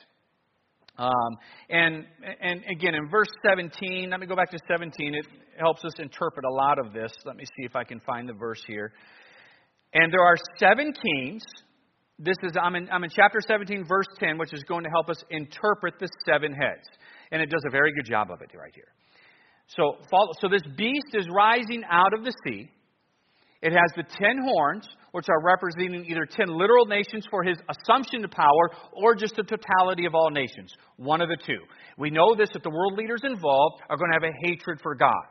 Um, 0.98 1.38
and 1.70 2.06
and 2.42 2.64
again, 2.72 2.96
in 2.96 3.08
verse 3.10 3.28
17, 3.46 4.10
let 4.10 4.20
me 4.20 4.26
go 4.26 4.36
back 4.36 4.50
to 4.50 4.60
17. 4.68 5.14
It 5.14 5.28
helps 5.60 5.86
us 5.86 5.94
interpret 6.00 6.44
a 6.46 6.52
lot 6.52 6.80
of 6.80 6.92
this. 6.92 7.12
Let 7.24 7.36
me 7.36 7.46
see 7.46 7.66
if 7.66 7.76
I 7.76 7.84
can 7.84 8.00
find 8.00 8.28
the 8.28 8.34
verse 8.34 8.64
here. 8.66 8.94
And 10.00 10.14
there 10.14 10.22
are 10.22 10.36
seven 10.60 10.94
kings. 10.94 11.42
This 12.20 12.36
is 12.44 12.52
I'm 12.62 12.76
in, 12.76 12.88
I'm 12.92 13.04
in 13.04 13.10
chapter 13.10 13.40
17, 13.46 13.86
verse 13.88 14.06
10, 14.20 14.38
which 14.38 14.54
is 14.54 14.64
going 14.64 14.84
to 14.84 14.90
help 14.92 15.10
us 15.10 15.24
interpret 15.32 15.96
the 16.00 16.08
seven 16.26 16.54
heads. 16.54 16.88
And 17.32 17.42
it 17.42 17.50
does 17.50 17.64
a 17.68 17.72
very 17.72 17.92
good 17.94 18.06
job 18.06 18.30
of 18.32 18.42
it 18.42 18.52
right 18.56 18.74
here. 18.76 18.94
So, 19.68 19.98
so 20.40 20.48
this 20.48 20.62
beast 20.78 21.14
is 21.14 21.28
rising 21.34 21.84
out 21.90 22.14
of 22.14 22.24
the 22.24 22.34
sea. 22.46 22.70
It 23.62 23.72
has 23.72 23.92
the 23.96 24.04
ten 24.04 24.38
horns, 24.44 24.88
which 25.14 25.26
are 25.30 25.44
representing 25.44 26.06
either 26.06 26.28
ten 26.30 26.48
literal 26.48 26.86
nations 26.86 27.26
for 27.30 27.44
his 27.44 27.58
assumption 27.68 28.24
of 28.24 28.30
power 28.30 28.72
or 28.94 29.16
just 29.16 29.36
the 29.36 29.44
totality 29.44 30.06
of 30.06 30.14
all 30.14 30.30
nations. 30.30 30.72
One 30.98 31.22
of 31.22 31.30
the 31.30 31.38
two. 31.44 31.60
We 31.98 32.12
know 32.12 32.36
this 32.36 32.50
that 32.54 32.62
the 32.62 32.70
world 32.70 32.94
leaders 32.94 33.22
involved 33.24 33.82
are 33.90 33.98
going 33.98 34.12
to 34.12 34.20
have 34.22 34.32
a 34.32 34.48
hatred 34.48 34.80
for 34.84 34.94
God. 34.94 35.26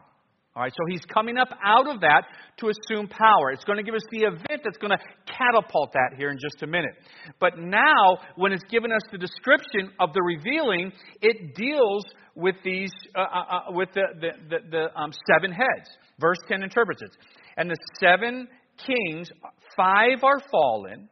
All 0.56 0.62
right, 0.62 0.72
so 0.72 0.84
he's 0.88 1.04
coming 1.12 1.36
up 1.36 1.48
out 1.62 1.86
of 1.86 2.00
that 2.00 2.22
to 2.60 2.70
assume 2.70 3.08
power. 3.08 3.50
It's 3.52 3.64
going 3.64 3.76
to 3.76 3.82
give 3.82 3.94
us 3.94 4.00
the 4.10 4.22
event 4.22 4.62
that's 4.64 4.78
going 4.78 4.90
to 4.90 4.98
catapult 5.26 5.92
that 5.92 6.16
here 6.16 6.30
in 6.30 6.38
just 6.40 6.62
a 6.62 6.66
minute. 6.66 6.94
But 7.38 7.58
now, 7.58 8.16
when 8.36 8.52
it's 8.52 8.64
given 8.70 8.90
us 8.90 9.02
the 9.12 9.18
description 9.18 9.90
of 10.00 10.14
the 10.14 10.22
revealing, 10.22 10.92
it 11.20 11.54
deals 11.56 12.04
with 12.34 12.54
these, 12.64 12.90
uh, 13.14 13.20
uh, 13.20 13.24
uh, 13.24 13.60
with 13.72 13.90
the, 13.94 14.04
the, 14.18 14.30
the, 14.48 14.56
the 14.70 14.98
um, 14.98 15.12
seven 15.30 15.52
heads. 15.52 15.90
Verse 16.18 16.38
10 16.48 16.62
interprets 16.62 17.02
it. 17.02 17.10
And 17.58 17.68
the 17.68 17.76
seven 18.00 18.48
kings, 18.78 19.28
five 19.76 20.24
are 20.24 20.40
fallen, 20.50 21.10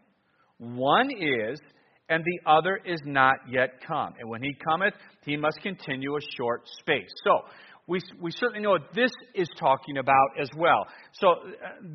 one 0.56 1.10
is, 1.10 1.60
and 2.08 2.24
the 2.24 2.50
other 2.50 2.80
is 2.86 3.00
not 3.04 3.36
yet 3.46 3.80
come. 3.86 4.14
And 4.18 4.30
when 4.30 4.42
he 4.42 4.56
cometh, 4.66 4.94
he 5.26 5.36
must 5.36 5.60
continue 5.62 6.16
a 6.16 6.20
short 6.38 6.62
space. 6.80 7.10
So, 7.24 7.40
we, 7.86 8.00
we 8.20 8.30
certainly 8.30 8.62
know 8.62 8.70
what 8.70 8.94
this 8.94 9.10
is 9.34 9.48
talking 9.58 9.98
about 9.98 10.28
as 10.40 10.48
well. 10.56 10.86
So, 11.12 11.28
uh, 11.28 11.34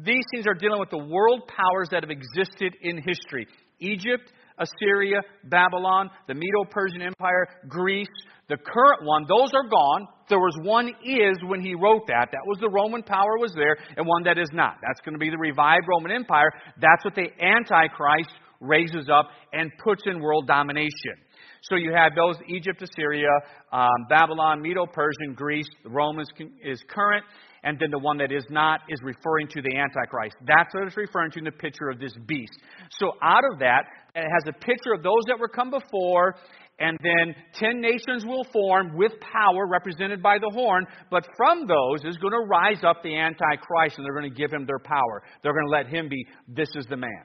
these 0.04 0.24
things 0.32 0.46
are 0.48 0.54
dealing 0.54 0.80
with 0.80 0.92
the 0.92 1.04
world 1.04 1.48
powers 1.48 1.90
that 1.92 2.04
have 2.04 2.12
existed 2.12 2.76
in 2.82 2.98
history 2.98 3.48
Egypt, 3.80 4.32
Assyria, 4.58 5.22
Babylon, 5.46 6.10
the 6.28 6.34
Medo 6.34 6.66
Persian 6.70 7.02
Empire, 7.02 7.48
Greece, 7.68 8.08
the 8.50 8.58
current 8.58 9.04
one, 9.06 9.26
those 9.28 9.52
are 9.54 9.70
gone. 9.70 10.08
There 10.28 10.40
was 10.40 10.58
one 10.64 10.90
is 11.06 11.38
when 11.46 11.62
he 11.62 11.76
wrote 11.76 12.08
that. 12.08 12.30
That 12.32 12.42
was 12.46 12.58
the 12.60 12.70
Roman 12.70 13.04
power 13.04 13.38
was 13.40 13.54
there, 13.56 13.78
and 13.96 14.06
one 14.06 14.24
that 14.24 14.38
is 14.38 14.50
not. 14.52 14.78
That's 14.82 15.00
going 15.02 15.14
to 15.14 15.20
be 15.20 15.30
the 15.30 15.38
revived 15.38 15.86
Roman 15.88 16.12
Empire. 16.12 16.52
That's 16.82 17.06
what 17.06 17.16
the 17.16 17.30
Antichrist 17.40 18.32
raises 18.60 19.08
up 19.08 19.30
and 19.54 19.72
puts 19.84 20.04
in 20.06 20.20
world 20.20 20.48
domination. 20.48 21.16
So 21.64 21.76
you 21.76 21.94
have 21.94 22.14
those 22.16 22.36
Egypt, 22.48 22.82
Assyria, 22.82 23.30
um, 23.72 23.90
Babylon, 24.10 24.62
Medo 24.62 24.86
Persian, 24.86 25.34
Greece, 25.36 25.68
the 25.84 25.90
Romans 25.90 26.30
is 26.64 26.82
current, 26.90 27.26
and 27.64 27.78
then 27.80 27.92
the 27.92 28.00
one 28.00 28.18
that 28.18 28.32
is 28.32 28.46
not 28.50 28.82
is 28.88 29.00
referring 29.04 29.48
to 29.50 29.62
the 29.62 29.76
Antichrist. 29.76 30.38
That's 30.48 30.74
what 30.74 30.88
it's 30.88 30.96
referring 30.96 31.32
to 31.32 31.40
in 31.40 31.46
the 31.46 31.52
picture 31.52 31.90
of 31.90 32.00
this 32.00 32.14
beast. 32.26 32.54
So 33.00 33.12
out 33.22 33.44
of 33.52 33.60
that, 33.60 33.84
it 34.16 34.24
has 34.24 34.44
a 34.48 34.54
picture 34.54 34.94
of 34.94 35.04
those 35.04 35.24
that 35.28 35.38
were 35.38 35.50
come 35.50 35.70
before, 35.70 36.36
and 36.80 36.98
then 37.04 37.36
ten 37.54 37.82
nations 37.82 38.26
will 38.26 38.46
form 38.54 38.96
with 38.96 39.12
power 39.20 39.68
represented 39.68 40.24
by 40.24 40.38
the 40.40 40.50
horn, 40.54 40.86
but 41.12 41.28
from 41.36 41.68
those 41.68 42.06
is 42.06 42.16
going 42.18 42.32
to 42.32 42.48
rise 42.48 42.82
up 42.86 43.04
the 43.04 43.18
Antichrist, 43.18 43.98
and 43.98 44.06
they're 44.06 44.14
going 44.14 44.32
to 44.32 44.38
give 44.38 44.52
him 44.52 44.66
their 44.66 44.80
power. 44.80 45.22
They're 45.44 45.54
going 45.54 45.68
to 45.68 45.72
let 45.72 45.88
him 45.88 46.08
be, 46.08 46.26
this 46.48 46.70
is 46.76 46.86
the 46.86 46.96
man. 46.96 47.24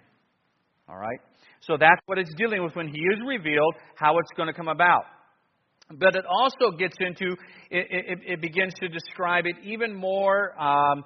All 0.88 0.99
right? 0.99 1.20
So 1.66 1.77
that's 1.79 2.00
what 2.07 2.18
it's 2.18 2.35
dealing 2.37 2.62
with 2.62 2.74
when 2.77 2.88
he 2.88 3.00
is 3.00 3.20
revealed, 3.27 3.74
how 3.96 4.18
it's 4.18 4.31
going 4.37 4.48
to 4.48 4.53
come 4.53 4.68
about. 4.68 5.05
But 5.90 6.16
it 6.16 6.24
also 6.27 6.74
gets 6.77 6.96
into, 6.98 7.33
it, 7.70 7.87
it, 7.90 8.18
it 8.27 8.40
begins 8.40 8.72
to 8.81 8.88
describe 8.88 9.44
it 9.44 9.57
even 9.62 9.94
more. 9.94 10.59
Um, 10.59 11.05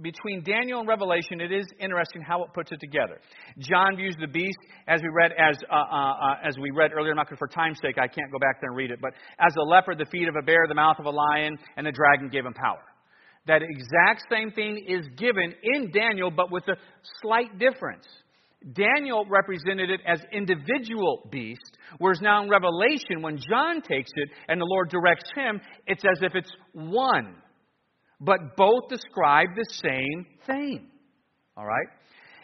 between 0.00 0.44
Daniel 0.44 0.78
and 0.78 0.88
Revelation, 0.88 1.40
it 1.40 1.50
is 1.50 1.66
interesting 1.80 2.22
how 2.22 2.44
it 2.44 2.50
puts 2.54 2.70
it 2.70 2.78
together. 2.78 3.18
John 3.58 3.96
views 3.96 4.14
the 4.20 4.28
beast, 4.28 4.58
as 4.86 5.02
we 5.02 5.08
read, 5.08 5.32
as, 5.32 5.56
uh, 5.68 5.74
uh, 5.74 6.12
uh 6.12 6.48
as 6.48 6.56
we 6.56 6.70
read 6.70 6.92
earlier, 6.92 7.10
I'm 7.10 7.16
not 7.16 7.28
going 7.28 7.36
for 7.36 7.48
time's 7.48 7.78
sake, 7.82 7.98
I 7.98 8.06
can't 8.06 8.30
go 8.30 8.38
back 8.38 8.60
there 8.60 8.70
and 8.70 8.76
read 8.76 8.92
it, 8.92 9.00
but 9.02 9.10
as 9.40 9.52
a 9.58 9.62
leopard, 9.62 9.98
the 9.98 10.06
feet 10.06 10.28
of 10.28 10.36
a 10.36 10.42
bear, 10.42 10.66
the 10.68 10.74
mouth 10.74 10.96
of 11.00 11.06
a 11.06 11.10
lion, 11.10 11.58
and 11.76 11.84
the 11.84 11.92
dragon 11.92 12.28
gave 12.28 12.46
him 12.46 12.54
power. 12.54 12.82
That 13.48 13.62
exact 13.62 14.22
same 14.30 14.52
thing 14.52 14.84
is 14.88 15.06
given 15.16 15.52
in 15.62 15.90
Daniel, 15.90 16.30
but 16.30 16.52
with 16.52 16.64
a 16.68 16.76
slight 17.22 17.58
difference. 17.58 18.06
Daniel 18.72 19.24
represented 19.28 19.90
it 19.90 20.00
as 20.06 20.20
individual 20.32 21.28
beast, 21.30 21.78
whereas 21.98 22.20
now 22.20 22.42
in 22.42 22.50
Revelation, 22.50 23.22
when 23.22 23.38
John 23.38 23.80
takes 23.80 24.10
it 24.14 24.30
and 24.48 24.60
the 24.60 24.66
Lord 24.66 24.90
directs 24.90 25.30
him, 25.36 25.60
it's 25.86 26.04
as 26.04 26.22
if 26.22 26.34
it's 26.34 26.50
one. 26.72 27.36
But 28.20 28.56
both 28.56 28.88
describe 28.88 29.48
the 29.54 29.66
same 29.70 30.26
thing. 30.46 30.88
All 31.56 31.66
right? 31.66 31.88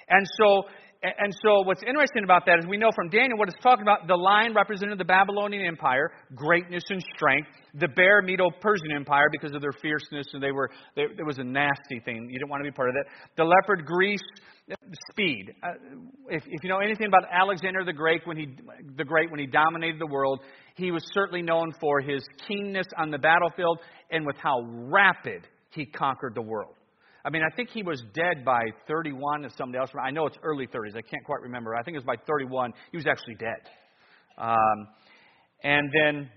And 0.08 0.26
so 0.38 0.64
and 1.02 1.34
so 1.44 1.62
what's 1.62 1.82
interesting 1.82 2.22
about 2.22 2.46
that 2.46 2.60
is 2.60 2.66
we 2.66 2.76
know 2.76 2.90
from 2.94 3.08
Daniel 3.08 3.36
what 3.36 3.48
it's 3.48 3.60
talking 3.60 3.82
about. 3.82 4.06
The 4.06 4.16
lion 4.16 4.54
represented 4.54 4.98
the 4.98 5.04
Babylonian 5.04 5.66
Empire, 5.66 6.12
greatness 6.34 6.84
and 6.90 7.02
strength. 7.16 7.48
The 7.74 7.88
bear, 7.88 8.22
Medo-Persian 8.22 8.92
Empire, 8.94 9.26
because 9.32 9.52
of 9.54 9.62
their 9.62 9.72
fierceness, 9.72 10.26
and 10.32 10.42
they 10.42 10.52
were 10.52 10.70
they, 10.94 11.02
it 11.02 11.26
was 11.26 11.38
a 11.38 11.44
nasty 11.44 12.00
thing. 12.04 12.28
You 12.30 12.38
didn't 12.38 12.50
want 12.50 12.62
to 12.62 12.70
be 12.70 12.74
part 12.74 12.90
of 12.90 12.94
that. 12.94 13.06
The 13.36 13.44
leopard, 13.44 13.84
Greece, 13.84 14.22
speed. 15.10 15.54
Uh, 15.62 15.70
if, 16.28 16.44
if 16.46 16.62
you 16.62 16.68
know 16.68 16.78
anything 16.78 17.08
about 17.08 17.24
Alexander 17.32 17.84
the 17.84 17.92
Great, 17.92 18.24
when 18.24 18.36
he 18.36 18.56
the 18.96 19.04
Great 19.04 19.30
when 19.30 19.40
he 19.40 19.46
dominated 19.46 20.00
the 20.00 20.06
world, 20.06 20.40
he 20.76 20.92
was 20.92 21.02
certainly 21.12 21.42
known 21.42 21.72
for 21.80 22.00
his 22.00 22.22
keenness 22.46 22.86
on 22.96 23.10
the 23.10 23.18
battlefield 23.18 23.80
and 24.10 24.24
with 24.24 24.36
how 24.36 24.62
rapid 24.62 25.48
he 25.70 25.86
conquered 25.86 26.34
the 26.34 26.42
world. 26.42 26.74
I 27.24 27.30
mean, 27.30 27.42
I 27.42 27.54
think 27.54 27.70
he 27.70 27.82
was 27.82 28.02
dead 28.14 28.44
by 28.44 28.62
31 28.88 29.44
as 29.44 29.52
somebody 29.56 29.78
else. 29.78 29.90
I 30.02 30.10
know 30.10 30.26
it's 30.26 30.38
early 30.42 30.66
30s. 30.66 30.96
I 30.96 31.02
can't 31.02 31.24
quite 31.24 31.40
remember. 31.42 31.74
I 31.74 31.82
think 31.82 31.94
it 31.94 32.04
was 32.04 32.04
by 32.04 32.16
31. 32.26 32.72
He 32.90 32.96
was 32.96 33.06
actually 33.06 33.36
dead. 33.36 33.68
Um, 34.38 34.88
and 35.62 35.88
then 35.92 36.28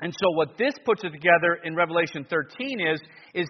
And 0.00 0.12
so 0.12 0.30
what 0.36 0.58
this 0.58 0.74
puts 0.84 1.02
it 1.04 1.10
together 1.10 1.60
in 1.64 1.74
Revelation 1.74 2.26
13 2.28 2.80
is, 2.80 3.00
is 3.34 3.46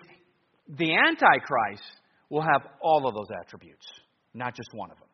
the 0.69 0.95
Antichrist 0.95 1.83
will 2.31 2.43
have 2.43 2.63
all 2.83 3.07
of 3.09 3.15
those 3.15 3.29
attributes, 3.45 3.87
not 4.35 4.55
just 4.55 4.69
one 4.73 4.91
of 4.91 4.99
them. 4.99 5.09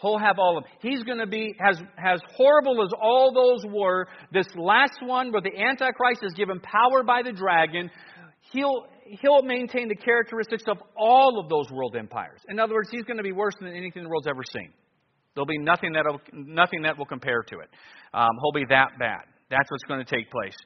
He'll 0.00 0.18
have 0.18 0.38
all 0.38 0.58
of 0.58 0.64
them. 0.64 0.72
He's 0.80 1.02
going 1.04 1.18
to 1.18 1.26
be, 1.26 1.54
as, 1.66 1.80
as 1.98 2.20
horrible 2.36 2.82
as 2.82 2.90
all 3.00 3.32
those 3.32 3.64
were, 3.72 4.08
this 4.32 4.46
last 4.56 4.98
one 5.02 5.32
where 5.32 5.40
the 5.40 5.56
Antichrist 5.56 6.22
is 6.22 6.34
given 6.34 6.60
power 6.60 7.04
by 7.04 7.22
the 7.22 7.32
dragon, 7.32 7.90
he'll, 8.52 8.86
he'll 9.20 9.42
maintain 9.42 9.88
the 9.88 9.94
characteristics 9.94 10.64
of 10.68 10.78
all 10.96 11.40
of 11.40 11.48
those 11.48 11.70
world 11.70 11.96
empires. 11.96 12.40
In 12.48 12.58
other 12.58 12.74
words, 12.74 12.88
he's 12.90 13.04
going 13.04 13.16
to 13.16 13.22
be 13.22 13.32
worse 13.32 13.54
than 13.60 13.70
anything 13.74 14.02
the 14.02 14.08
world's 14.08 14.26
ever 14.26 14.42
seen. 14.52 14.72
There'll 15.34 15.46
be 15.46 15.58
nothing 15.58 15.92
that 15.92 16.04
nothing 16.32 16.82
that 16.82 16.96
will 16.96 17.06
compare 17.06 17.42
to 17.42 17.58
it. 17.58 17.68
Um, 18.12 18.30
he'll 18.40 18.52
be 18.52 18.66
that 18.68 18.90
bad. 18.98 19.22
That's 19.50 19.70
what's 19.70 19.84
going 19.84 20.04
to 20.04 20.08
take 20.08 20.30
place. 20.30 20.56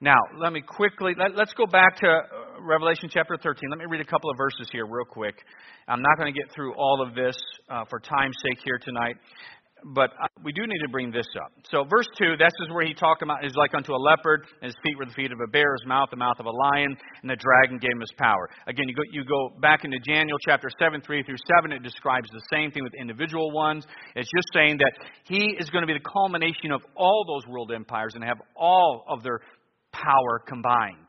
Now, 0.00 0.18
let 0.38 0.52
me 0.52 0.60
quickly, 0.60 1.14
let, 1.16 1.38
us 1.40 1.52
go 1.56 1.66
back 1.66 1.96
to 2.00 2.06
uh, 2.06 2.60
Revelation 2.60 3.08
chapter 3.10 3.36
13. 3.42 3.70
Let 3.70 3.78
me 3.78 3.86
read 3.88 4.02
a 4.02 4.04
couple 4.04 4.30
of 4.30 4.36
verses 4.36 4.68
here, 4.70 4.84
real 4.84 5.06
quick. 5.08 5.34
I'm 5.88 6.02
not 6.02 6.18
going 6.18 6.32
to 6.32 6.38
get 6.38 6.52
through 6.54 6.74
all 6.74 7.02
of 7.06 7.14
this 7.14 7.36
uh, 7.70 7.84
for 7.88 7.98
time's 7.98 8.36
sake 8.42 8.58
here 8.62 8.78
tonight 8.78 9.16
but 9.84 10.10
we 10.42 10.52
do 10.52 10.62
need 10.66 10.80
to 10.84 10.88
bring 10.90 11.10
this 11.10 11.26
up. 11.36 11.52
So, 11.70 11.84
verse 11.84 12.06
2, 12.18 12.36
this 12.38 12.52
is 12.64 12.72
where 12.72 12.86
he 12.86 12.94
talked 12.94 13.22
about 13.22 13.44
is 13.44 13.54
like 13.56 13.74
unto 13.74 13.92
a 13.92 14.00
leopard, 14.00 14.46
and 14.62 14.66
his 14.66 14.74
feet 14.82 14.96
were 14.98 15.04
the 15.04 15.12
feet 15.12 15.32
of 15.32 15.38
a 15.40 15.50
bear, 15.50 15.74
his 15.78 15.86
mouth 15.86 16.08
the 16.10 16.16
mouth 16.16 16.36
of 16.40 16.46
a 16.46 16.50
lion, 16.50 16.96
and 17.22 17.30
the 17.30 17.36
dragon 17.36 17.78
gave 17.78 17.92
him 17.92 18.00
his 18.00 18.12
power. 18.18 18.48
Again, 18.66 18.88
you 18.88 18.94
go, 18.94 19.02
you 19.12 19.24
go 19.24 19.60
back 19.60 19.84
into 19.84 19.98
Daniel 20.00 20.38
chapter 20.46 20.68
7, 20.78 21.00
3 21.00 21.22
through 21.22 21.36
7, 21.60 21.72
it 21.72 21.82
describes 21.82 22.28
the 22.30 22.42
same 22.50 22.70
thing 22.70 22.84
with 22.84 22.94
individual 22.94 23.52
ones. 23.52 23.84
It's 24.14 24.30
just 24.34 24.48
saying 24.54 24.78
that 24.78 24.92
he 25.24 25.56
is 25.58 25.68
going 25.70 25.82
to 25.82 25.86
be 25.86 25.98
the 25.98 26.08
culmination 26.08 26.72
of 26.72 26.82
all 26.96 27.24
those 27.26 27.46
world 27.50 27.70
empires 27.72 28.12
and 28.14 28.24
have 28.24 28.38
all 28.56 29.04
of 29.08 29.22
their 29.22 29.40
power 29.92 30.40
combined. 30.46 31.05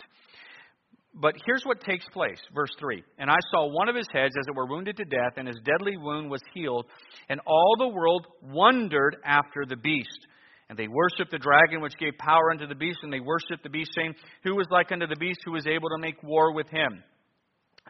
But 1.20 1.34
here's 1.48 1.64
what 1.64 1.82
takes 1.82 2.06
place. 2.14 2.40
Verse 2.54 2.70
3 2.80 3.04
And 3.18 3.30
I 3.30 3.38
saw 3.52 3.68
one 3.68 3.90
of 3.90 3.96
his 3.96 4.08
heads, 4.14 4.36
as 4.40 4.46
it 4.48 4.56
were, 4.56 4.68
wounded 4.68 4.98
to 4.98 5.06
death, 5.06 5.34
and 5.38 5.48
his 5.48 5.60
deadly 5.66 5.98
wound 5.98 6.30
was 6.30 6.42
healed. 6.54 6.86
And 7.28 7.42
all 7.46 7.76
the 7.80 7.88
world 7.88 8.28
wondered 8.42 9.18
after 9.26 9.66
the 9.68 9.76
beast. 9.76 10.28
And 10.70 10.78
they 10.78 10.88
worshipped 10.88 11.32
the 11.32 11.40
dragon, 11.40 11.82
which 11.82 11.98
gave 11.98 12.18
power 12.20 12.52
unto 12.52 12.68
the 12.68 12.76
beast, 12.76 13.00
and 13.02 13.12
they 13.12 13.22
worshipped 13.22 13.64
the 13.64 13.70
beast, 13.70 13.92
saying, 13.96 14.14
Who 14.44 14.56
was 14.56 14.68
like 14.70 14.92
unto 14.92 15.08
the 15.08 15.16
beast, 15.16 15.40
who 15.46 15.54
was 15.54 15.66
able 15.66 15.90
to 15.90 15.98
make 15.98 16.22
war 16.22 16.54
with 16.54 16.68
him? 16.70 17.04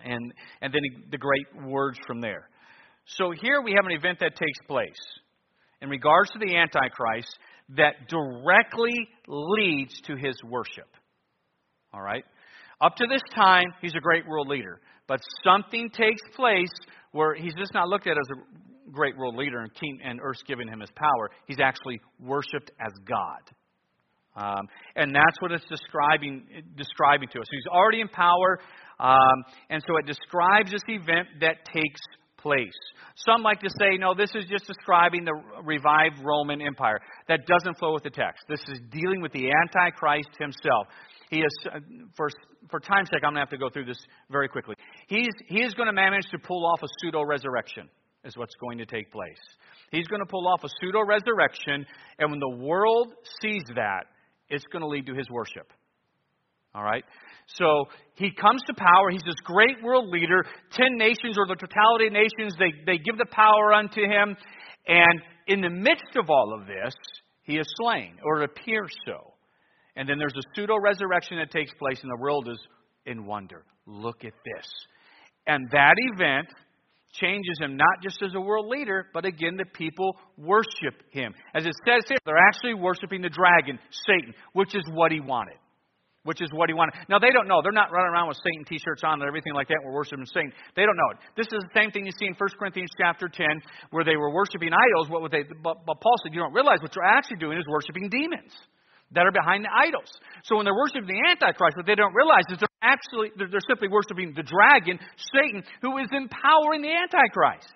And, 0.05 0.33
and 0.61 0.73
then 0.73 0.81
the 1.09 1.17
great 1.17 1.67
words 1.67 1.97
from 2.05 2.21
there. 2.21 2.47
So 3.05 3.31
here 3.31 3.61
we 3.61 3.73
have 3.73 3.85
an 3.85 3.93
event 3.93 4.19
that 4.19 4.35
takes 4.35 4.59
place 4.67 5.01
in 5.81 5.89
regards 5.89 6.29
to 6.31 6.39
the 6.39 6.55
Antichrist 6.55 7.37
that 7.75 8.07
directly 8.07 8.93
leads 9.27 9.99
to 10.01 10.15
his 10.15 10.35
worship. 10.43 10.87
All 11.93 12.01
right? 12.01 12.23
Up 12.79 12.95
to 12.95 13.07
this 13.09 13.21
time, 13.35 13.65
he's 13.81 13.95
a 13.95 13.99
great 13.99 14.27
world 14.27 14.47
leader. 14.47 14.79
But 15.07 15.19
something 15.43 15.89
takes 15.89 16.21
place 16.35 16.73
where 17.11 17.33
he's 17.33 17.53
just 17.55 17.73
not 17.73 17.87
looked 17.87 18.07
at 18.07 18.17
as 18.17 18.37
a 18.37 18.91
great 18.91 19.17
world 19.17 19.35
leader 19.35 19.59
and, 19.59 19.73
king, 19.73 19.99
and 20.03 20.19
earth's 20.21 20.43
giving 20.43 20.67
him 20.67 20.79
his 20.79 20.91
power. 20.95 21.29
He's 21.47 21.59
actually 21.59 21.99
worshiped 22.19 22.71
as 22.79 22.91
God. 23.07 23.41
Um, 24.35 24.67
and 24.95 25.15
that's 25.15 25.41
what 25.41 25.51
it's 25.51 25.65
describing, 25.67 26.45
describing 26.75 27.27
to 27.29 27.39
us. 27.39 27.47
He's 27.49 27.65
already 27.71 28.01
in 28.01 28.07
power, 28.07 28.59
um, 28.99 29.43
and 29.71 29.83
so 29.87 29.97
it 29.97 30.05
describes 30.05 30.71
this 30.71 30.83
event 30.87 31.27
that 31.41 31.65
takes 31.73 32.01
place. 32.37 32.77
Some 33.27 33.41
like 33.41 33.59
to 33.61 33.69
say, 33.79 33.97
no, 33.97 34.13
this 34.13 34.29
is 34.35 34.45
just 34.47 34.67
describing 34.67 35.25
the 35.25 35.33
revived 35.63 36.23
Roman 36.23 36.61
Empire. 36.61 36.99
That 37.27 37.47
doesn't 37.47 37.79
flow 37.79 37.93
with 37.93 38.03
the 38.03 38.11
text. 38.11 38.43
This 38.47 38.61
is 38.67 38.79
dealing 38.91 39.21
with 39.21 39.31
the 39.31 39.49
Antichrist 39.49 40.29
himself. 40.39 40.85
He 41.29 41.39
is, 41.39 41.51
uh, 41.73 41.79
for, 42.15 42.29
for 42.69 42.79
time's 42.79 43.09
sake, 43.11 43.21
I'm 43.23 43.33
going 43.33 43.35
to 43.35 43.39
have 43.41 43.49
to 43.49 43.57
go 43.57 43.69
through 43.69 43.85
this 43.85 43.99
very 44.29 44.47
quickly. 44.47 44.75
He's, 45.07 45.33
he 45.47 45.61
is 45.61 45.73
going 45.73 45.87
to 45.87 45.93
manage 45.93 46.25
to 46.31 46.39
pull 46.39 46.65
off 46.65 46.81
a 46.83 46.87
pseudo 46.99 47.23
resurrection, 47.23 47.89
is 48.23 48.37
what's 48.37 48.55
going 48.55 48.77
to 48.77 48.85
take 48.85 49.11
place. 49.11 49.41
He's 49.91 50.07
going 50.07 50.21
to 50.21 50.25
pull 50.25 50.47
off 50.47 50.63
a 50.63 50.69
pseudo 50.79 51.03
resurrection, 51.05 51.85
and 52.19 52.31
when 52.31 52.39
the 52.39 52.57
world 52.57 53.13
sees 53.41 53.63
that, 53.75 54.05
it's 54.49 54.65
going 54.71 54.81
to 54.81 54.87
lead 54.87 55.05
to 55.07 55.13
his 55.13 55.29
worship. 55.29 55.71
All 56.73 56.83
right? 56.83 57.03
So 57.47 57.85
he 58.15 58.31
comes 58.31 58.61
to 58.67 58.73
power. 58.73 59.09
He's 59.09 59.23
this 59.23 59.39
great 59.43 59.81
world 59.83 60.09
leader. 60.09 60.45
Ten 60.71 60.97
nations, 60.97 61.37
or 61.37 61.47
the 61.47 61.55
totality 61.55 62.07
of 62.07 62.13
nations, 62.13 62.53
they, 62.59 62.71
they 62.85 62.97
give 62.97 63.17
the 63.17 63.27
power 63.31 63.73
unto 63.73 64.01
him. 64.01 64.35
And 64.87 65.21
in 65.47 65.61
the 65.61 65.69
midst 65.69 66.15
of 66.15 66.29
all 66.29 66.57
of 66.57 66.67
this, 66.67 66.93
he 67.43 67.57
is 67.57 67.65
slain, 67.81 68.15
or 68.23 68.41
it 68.41 68.49
appears 68.51 68.93
so. 69.05 69.33
And 69.97 70.07
then 70.07 70.19
there's 70.19 70.35
a 70.37 70.45
pseudo 70.55 70.75
resurrection 70.79 71.37
that 71.39 71.49
takes 71.49 71.73
place, 71.73 71.99
and 72.03 72.11
the 72.11 72.21
world 72.21 72.47
is 72.47 72.59
in 73.07 73.25
wonder. 73.25 73.65
Look 73.87 74.23
at 74.23 74.33
this. 74.45 74.67
And 75.47 75.67
that 75.71 75.95
event 76.13 76.47
changes 77.13 77.57
him 77.59 77.75
not 77.75 78.03
just 78.03 78.21
as 78.21 78.35
a 78.35 78.39
world 78.39 78.67
leader, 78.67 79.07
but 79.11 79.25
again, 79.25 79.57
the 79.57 79.65
people 79.65 80.15
worship 80.37 81.01
him. 81.09 81.33
As 81.55 81.65
it 81.65 81.73
says 81.83 82.03
here, 82.07 82.19
they're 82.25 82.37
actually 82.37 82.75
worshiping 82.75 83.23
the 83.23 83.29
dragon, 83.29 83.79
Satan, 84.05 84.35
which 84.53 84.75
is 84.75 84.83
what 84.93 85.11
he 85.11 85.19
wanted. 85.19 85.57
Which 86.21 86.43
is 86.43 86.49
what 86.51 86.69
he 86.69 86.75
wanted. 86.75 86.93
Now, 87.09 87.17
they 87.17 87.31
don't 87.31 87.47
know. 87.47 87.63
They're 87.63 87.71
not 87.71 87.89
running 87.89 88.11
around 88.11 88.27
with 88.27 88.37
Satan 88.43 88.65
t 88.67 88.77
shirts 88.77 89.01
on 89.01 89.17
and 89.17 89.27
everything 89.27 89.55
like 89.55 89.69
that. 89.69 89.79
We're 89.83 89.95
worshiping 89.95 90.27
Satan. 90.27 90.51
They 90.75 90.83
don't 90.83 90.97
know 90.97 91.15
it. 91.15 91.17
This 91.39 91.47
is 91.47 91.63
the 91.63 91.73
same 91.73 91.89
thing 91.89 92.05
you 92.05 92.11
see 92.19 92.27
in 92.27 92.35
1 92.35 92.49
Corinthians 92.59 92.91
chapter 92.99 93.31
10, 93.31 93.47
where 93.89 94.03
they 94.03 94.17
were 94.17 94.29
worshiping 94.29 94.75
idols. 94.75 95.09
What 95.09 95.23
would 95.23 95.31
they, 95.31 95.47
but, 95.63 95.87
but 95.87 96.01
Paul 96.01 96.15
said, 96.21 96.35
You 96.35 96.43
don't 96.43 96.53
realize 96.53 96.83
what 96.83 96.93
you're 96.93 97.07
actually 97.07 97.37
doing 97.37 97.57
is 97.57 97.65
worshiping 97.65 98.09
demons 98.11 98.53
that 99.11 99.25
are 99.25 99.31
behind 99.31 99.63
the 99.63 99.71
idols. 99.71 100.11
So 100.43 100.57
when 100.57 100.65
they're 100.65 100.75
worshiping 100.75 101.07
the 101.07 101.21
Antichrist, 101.31 101.77
what 101.77 101.85
they 101.85 101.95
don't 101.95 102.13
realize 102.13 102.43
is 102.51 102.59
they're 102.59 102.81
actually 102.81 103.31
they're, 103.37 103.47
they're 103.47 103.67
simply 103.67 103.87
worshiping 103.87 104.33
the 104.35 104.43
dragon, 104.43 104.99
Satan, 105.33 105.63
who 105.81 105.97
is 105.97 106.07
empowering 106.11 106.81
the 106.81 106.91
Antichrist. 106.91 107.71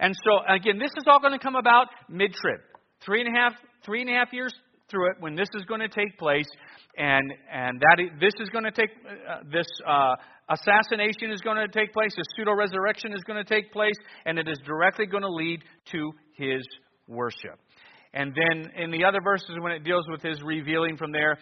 And 0.00 0.14
so 0.24 0.40
again, 0.48 0.78
this 0.78 0.92
is 0.96 1.04
all 1.06 1.20
going 1.20 1.36
to 1.36 1.42
come 1.42 1.56
about 1.56 1.88
mid-trib, 2.08 2.60
three 3.04 3.20
and 3.20 3.34
a 3.34 3.38
half 3.38 3.52
three 3.84 4.00
and 4.00 4.10
a 4.10 4.14
half 4.14 4.32
years 4.32 4.52
through 4.88 5.10
it 5.10 5.16
when 5.20 5.34
this 5.34 5.48
is 5.54 5.64
going 5.64 5.80
to 5.80 5.88
take 5.88 6.18
place, 6.18 6.48
and 6.96 7.32
and 7.52 7.80
that 7.80 7.96
this 8.20 8.32
is 8.40 8.48
going 8.50 8.64
to 8.64 8.72
take 8.72 8.90
uh, 9.06 9.40
this. 9.50 9.66
Uh, 9.86 10.14
assassination 10.48 11.30
is 11.30 11.40
going 11.40 11.56
to 11.56 11.68
take 11.68 11.92
place, 11.92 12.12
this 12.16 12.26
pseudo 12.36 12.52
resurrection 12.52 13.12
is 13.12 13.22
going 13.22 13.42
to 13.42 13.48
take 13.48 13.72
place, 13.72 13.94
and 14.26 14.38
it 14.38 14.48
is 14.48 14.58
directly 14.66 15.06
going 15.06 15.22
to 15.22 15.30
lead 15.30 15.62
to 15.90 16.12
his 16.36 16.62
worship. 17.08 17.58
And 18.14 18.34
then 18.34 18.70
in 18.76 18.90
the 18.90 19.04
other 19.04 19.20
verses, 19.22 19.56
when 19.60 19.72
it 19.72 19.84
deals 19.84 20.04
with 20.10 20.22
his 20.22 20.42
revealing 20.42 20.96
from 20.96 21.12
there, 21.12 21.38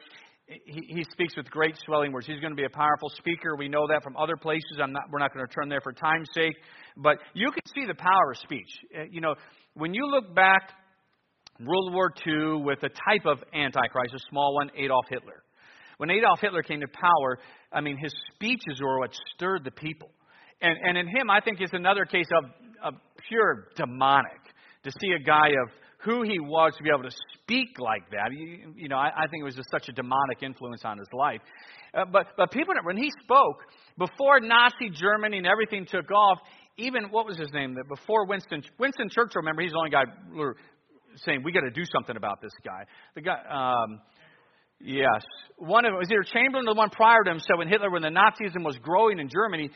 he, 0.47 0.83
he 0.89 1.05
speaks 1.13 1.37
with 1.37 1.51
great 1.51 1.77
swelling 1.85 2.13
words. 2.13 2.27
He's 2.27 2.41
going 2.41 2.53
to 2.53 2.57
be 2.57 2.65
a 2.65 2.77
powerful 2.77 3.09
speaker. 3.17 3.57
We 3.57 3.69
know 3.69 3.87
that 3.89 4.03
from 4.03 4.17
other 4.17 4.37
places. 4.37 4.79
I'm 4.83 4.93
not, 4.93 5.05
we're 5.11 5.19
not 5.19 5.33
going 5.33 5.47
to 5.47 5.53
turn 5.53 5.69
there 5.69 5.81
for 5.81 5.93
time's 5.93 6.29
sake. 6.35 6.57
But 6.97 7.19
you 7.35 7.51
can 7.51 7.63
see 7.75 7.87
the 7.87 7.95
power 7.95 8.33
of 8.33 8.39
speech. 8.39 8.69
Uh, 8.97 9.05
you 9.11 9.21
know, 9.21 9.35
when 9.75 9.95
you 9.95 10.07
look 10.07 10.35
back, 10.35 10.71
World 11.61 11.93
War 11.93 12.13
II 12.27 12.63
with 12.65 12.83
a 12.83 12.89
type 12.89 13.27
of 13.27 13.39
antichrist, 13.55 14.15
a 14.15 14.19
small 14.31 14.55
one, 14.55 14.71
Adolf 14.77 15.05
Hitler. 15.09 15.43
When 15.99 16.11
Adolf 16.11 16.41
Hitler 16.41 16.63
came 16.63 16.81
to 16.81 16.89
power, 16.89 17.39
I 17.73 17.81
mean, 17.81 17.99
his 18.03 18.13
speeches 18.35 18.81
were 18.81 18.99
what 18.99 19.11
stirred 19.35 19.65
the 19.65 19.71
people. 19.71 20.11
And, 20.63 20.77
and 20.83 20.97
in 20.97 21.07
him, 21.07 21.31
I 21.31 21.41
think, 21.41 21.61
is 21.61 21.71
another 21.73 22.05
case 22.05 22.29
of, 22.37 22.51
of 22.83 22.95
pure 23.29 23.69
demonic. 23.77 24.41
To 24.85 24.91
see 24.99 25.11
a 25.11 25.19
guy 25.23 25.49
of 25.49 25.69
who 26.03 26.23
he 26.23 26.39
was 26.41 26.73
to 26.77 26.83
be 26.83 26.91
able 26.91 27.09
to 27.09 27.17
speak 27.35 27.79
like 27.79 28.11
that. 28.11 28.33
You, 28.33 28.73
you 28.77 28.89
know, 28.89 28.97
I, 28.97 29.09
I, 29.09 29.27
think 29.29 29.43
it 29.43 29.45
was 29.45 29.55
just 29.55 29.71
such 29.71 29.89
a 29.89 29.93
demonic 29.93 30.43
influence 30.43 30.83
on 30.85 30.99
his 30.99 31.09
life. 31.13 31.41
Uh, 31.93 32.05
but 32.11 32.29
but 32.37 32.51
people, 32.51 32.75
when 32.85 32.97
he 32.97 33.11
spoke 33.23 33.59
before 33.99 34.41
Nazi 34.41 34.91
Germany 34.93 35.39
and 35.39 35.47
everything 35.47 35.87
took 35.87 36.11
off, 36.11 36.39
even 36.79 37.11
what 37.11 37.27
was 37.27 37.37
his 37.37 37.53
name? 37.53 37.75
That 37.75 37.85
before 37.89 38.27
Winston 38.27 38.63
Winston 38.79 39.09
Churchill. 39.11 39.43
Remember, 39.43 39.63
he's 39.63 39.73
the 39.73 39.79
only 39.79 39.91
guy 39.91 40.05
saying 41.25 41.43
we 41.45 41.53
got 41.53 41.61
to 41.61 41.71
do 41.71 41.85
something 41.93 42.17
about 42.17 42.41
this 42.41 42.53
guy. 42.65 42.85
The 43.15 43.23
guy. 43.23 43.39
Um, 43.51 44.01
Yes. 44.83 45.23
One 45.59 45.85
of 45.85 45.93
was 45.93 46.09
either 46.11 46.23
Chamberlain 46.23 46.67
or 46.67 46.75
the 46.75 46.79
one 46.79 46.89
prior 46.89 47.23
to 47.23 47.31
him 47.31 47.39
said 47.39 47.59
when 47.59 47.69
Hitler, 47.69 47.91
when 47.91 48.01
the 48.01 48.09
Nazism 48.09 48.65
was 48.65 48.79
growing 48.79 49.19
in 49.19 49.29
Germany, 49.29 49.71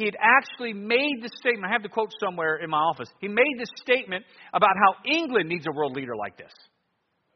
he 0.00 0.06
had 0.06 0.16
actually 0.18 0.72
made 0.72 1.20
the 1.20 1.28
statement. 1.36 1.66
I 1.66 1.72
have 1.72 1.82
the 1.82 1.90
quote 1.90 2.10
somewhere 2.24 2.56
in 2.56 2.70
my 2.70 2.78
office. 2.78 3.10
He 3.20 3.28
made 3.28 3.56
this 3.58 3.68
statement 3.76 4.24
about 4.54 4.70
how 4.74 4.94
England 5.04 5.48
needs 5.50 5.66
a 5.68 5.72
world 5.76 5.94
leader 5.94 6.16
like 6.16 6.38
this, 6.38 6.52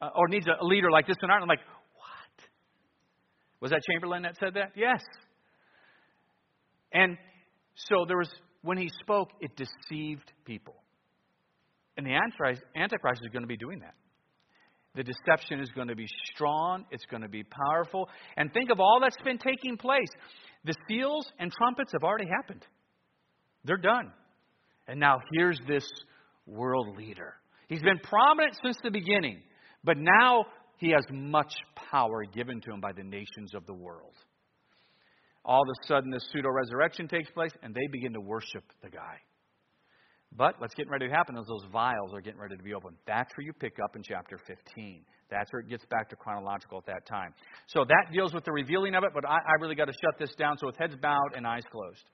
uh, 0.01 0.09
or 0.17 0.29
needs 0.29 0.47
a 0.47 0.65
leader 0.65 0.91
like 0.91 1.07
this 1.07 1.17
in 1.23 1.29
Ireland. 1.29 1.51
I'm 1.51 1.57
like, 1.57 1.67
what? 1.97 2.49
Was 3.61 3.71
that 3.71 3.83
Chamberlain 3.91 4.23
that 4.23 4.37
said 4.41 4.55
that? 4.55 4.73
Yes. 4.77 5.03
And 6.91 7.19
so 7.75 8.07
there 8.09 8.17
was, 8.17 8.31
when 8.63 8.79
he 8.79 8.91
spoke, 9.03 9.29
it 9.41 9.51
deceived 9.57 10.33
people. 10.47 10.77
And 11.99 12.07
the 12.07 12.15
Antichrist, 12.15 12.63
Antichrist 12.75 13.21
is 13.25 13.31
going 13.31 13.43
to 13.43 13.49
be 13.49 13.59
doing 13.59 13.81
that. 13.81 13.95
The 14.95 15.03
deception 15.03 15.61
is 15.61 15.71
going 15.71 15.89
to 15.89 15.97
be 15.97 16.07
strong, 16.33 16.85
it's 16.91 17.05
going 17.07 17.23
to 17.23 17.29
be 17.29 17.43
powerful. 17.43 18.09
And 18.37 18.53
think 18.53 18.71
of 18.71 18.79
all 18.79 18.99
that's 19.01 19.21
been 19.25 19.39
taking 19.39 19.77
place. 19.77 20.09
The 20.65 20.75
seals 20.89 21.31
and 21.39 21.53
trumpets 21.53 21.93
have 21.93 22.05
already 22.05 22.29
happened, 22.29 22.65
they're 23.65 23.77
done. 23.77 24.13
And 24.87 25.01
now 25.01 25.19
here's 25.33 25.59
this 25.67 25.89
world 26.47 26.97
leader. 26.97 27.35
He's 27.69 27.83
been 27.83 27.99
prominent 27.99 28.57
since 28.63 28.77
the 28.83 28.91
beginning, 28.91 29.41
but 29.83 29.97
now 29.99 30.45
he 30.77 30.91
has 30.91 31.05
much 31.11 31.53
power 31.91 32.25
given 32.25 32.61
to 32.61 32.73
him 32.73 32.81
by 32.81 32.93
the 32.93 33.03
nations 33.03 33.55
of 33.55 33.65
the 33.67 33.73
world. 33.73 34.15
All 35.45 35.63
of 35.63 35.69
a 35.69 35.87
sudden, 35.87 36.11
this 36.11 36.27
pseudo 36.33 36.51
resurrection 36.51 37.09
takes 37.09 37.31
place, 37.31 37.53
and 37.63 37.75
they 37.75 37.87
begin 37.91 38.13
to 38.15 38.21
worship 38.21 38.65
the 38.83 38.91
guy. 38.91 39.17
But 40.37 40.61
what's 40.61 40.75
getting 40.75 40.91
ready 40.91 41.07
to 41.07 41.13
happen 41.13 41.37
is 41.37 41.47
those 41.47 41.65
vials 41.73 42.13
are 42.13 42.21
getting 42.21 42.41
ready 42.41 42.57
to 42.57 42.63
be 42.63 42.75
opened. 42.75 42.97
That's 43.07 43.31
where 43.37 43.45
you 43.45 43.53
pick 43.53 43.77
up 43.83 43.95
in 43.95 44.03
chapter 44.03 44.39
15. 44.47 45.05
That's 45.31 45.53
where 45.53 45.61
it 45.61 45.69
gets 45.69 45.85
back 45.87 46.11
to 46.11 46.17
chronological 46.17 46.79
at 46.79 46.87
that 46.87 47.07
time. 47.07 47.33
So 47.69 47.85
that 47.85 48.13
deals 48.13 48.35
with 48.35 48.45
the 48.45 48.53
revealing 48.53 48.95
of 48.95 49.05
it, 49.05 49.11
but 49.15 49.25
I, 49.29 49.37
I 49.37 49.61
really 49.61 49.75
got 49.75 49.87
to 49.87 49.93
shut 49.93 50.19
this 50.19 50.35
down. 50.35 50.59
So 50.59 50.67
with 50.67 50.77
heads 50.77 50.97
bowed 51.01 51.35
and 51.37 51.47
eyes 51.47 51.63
closed. 51.71 52.05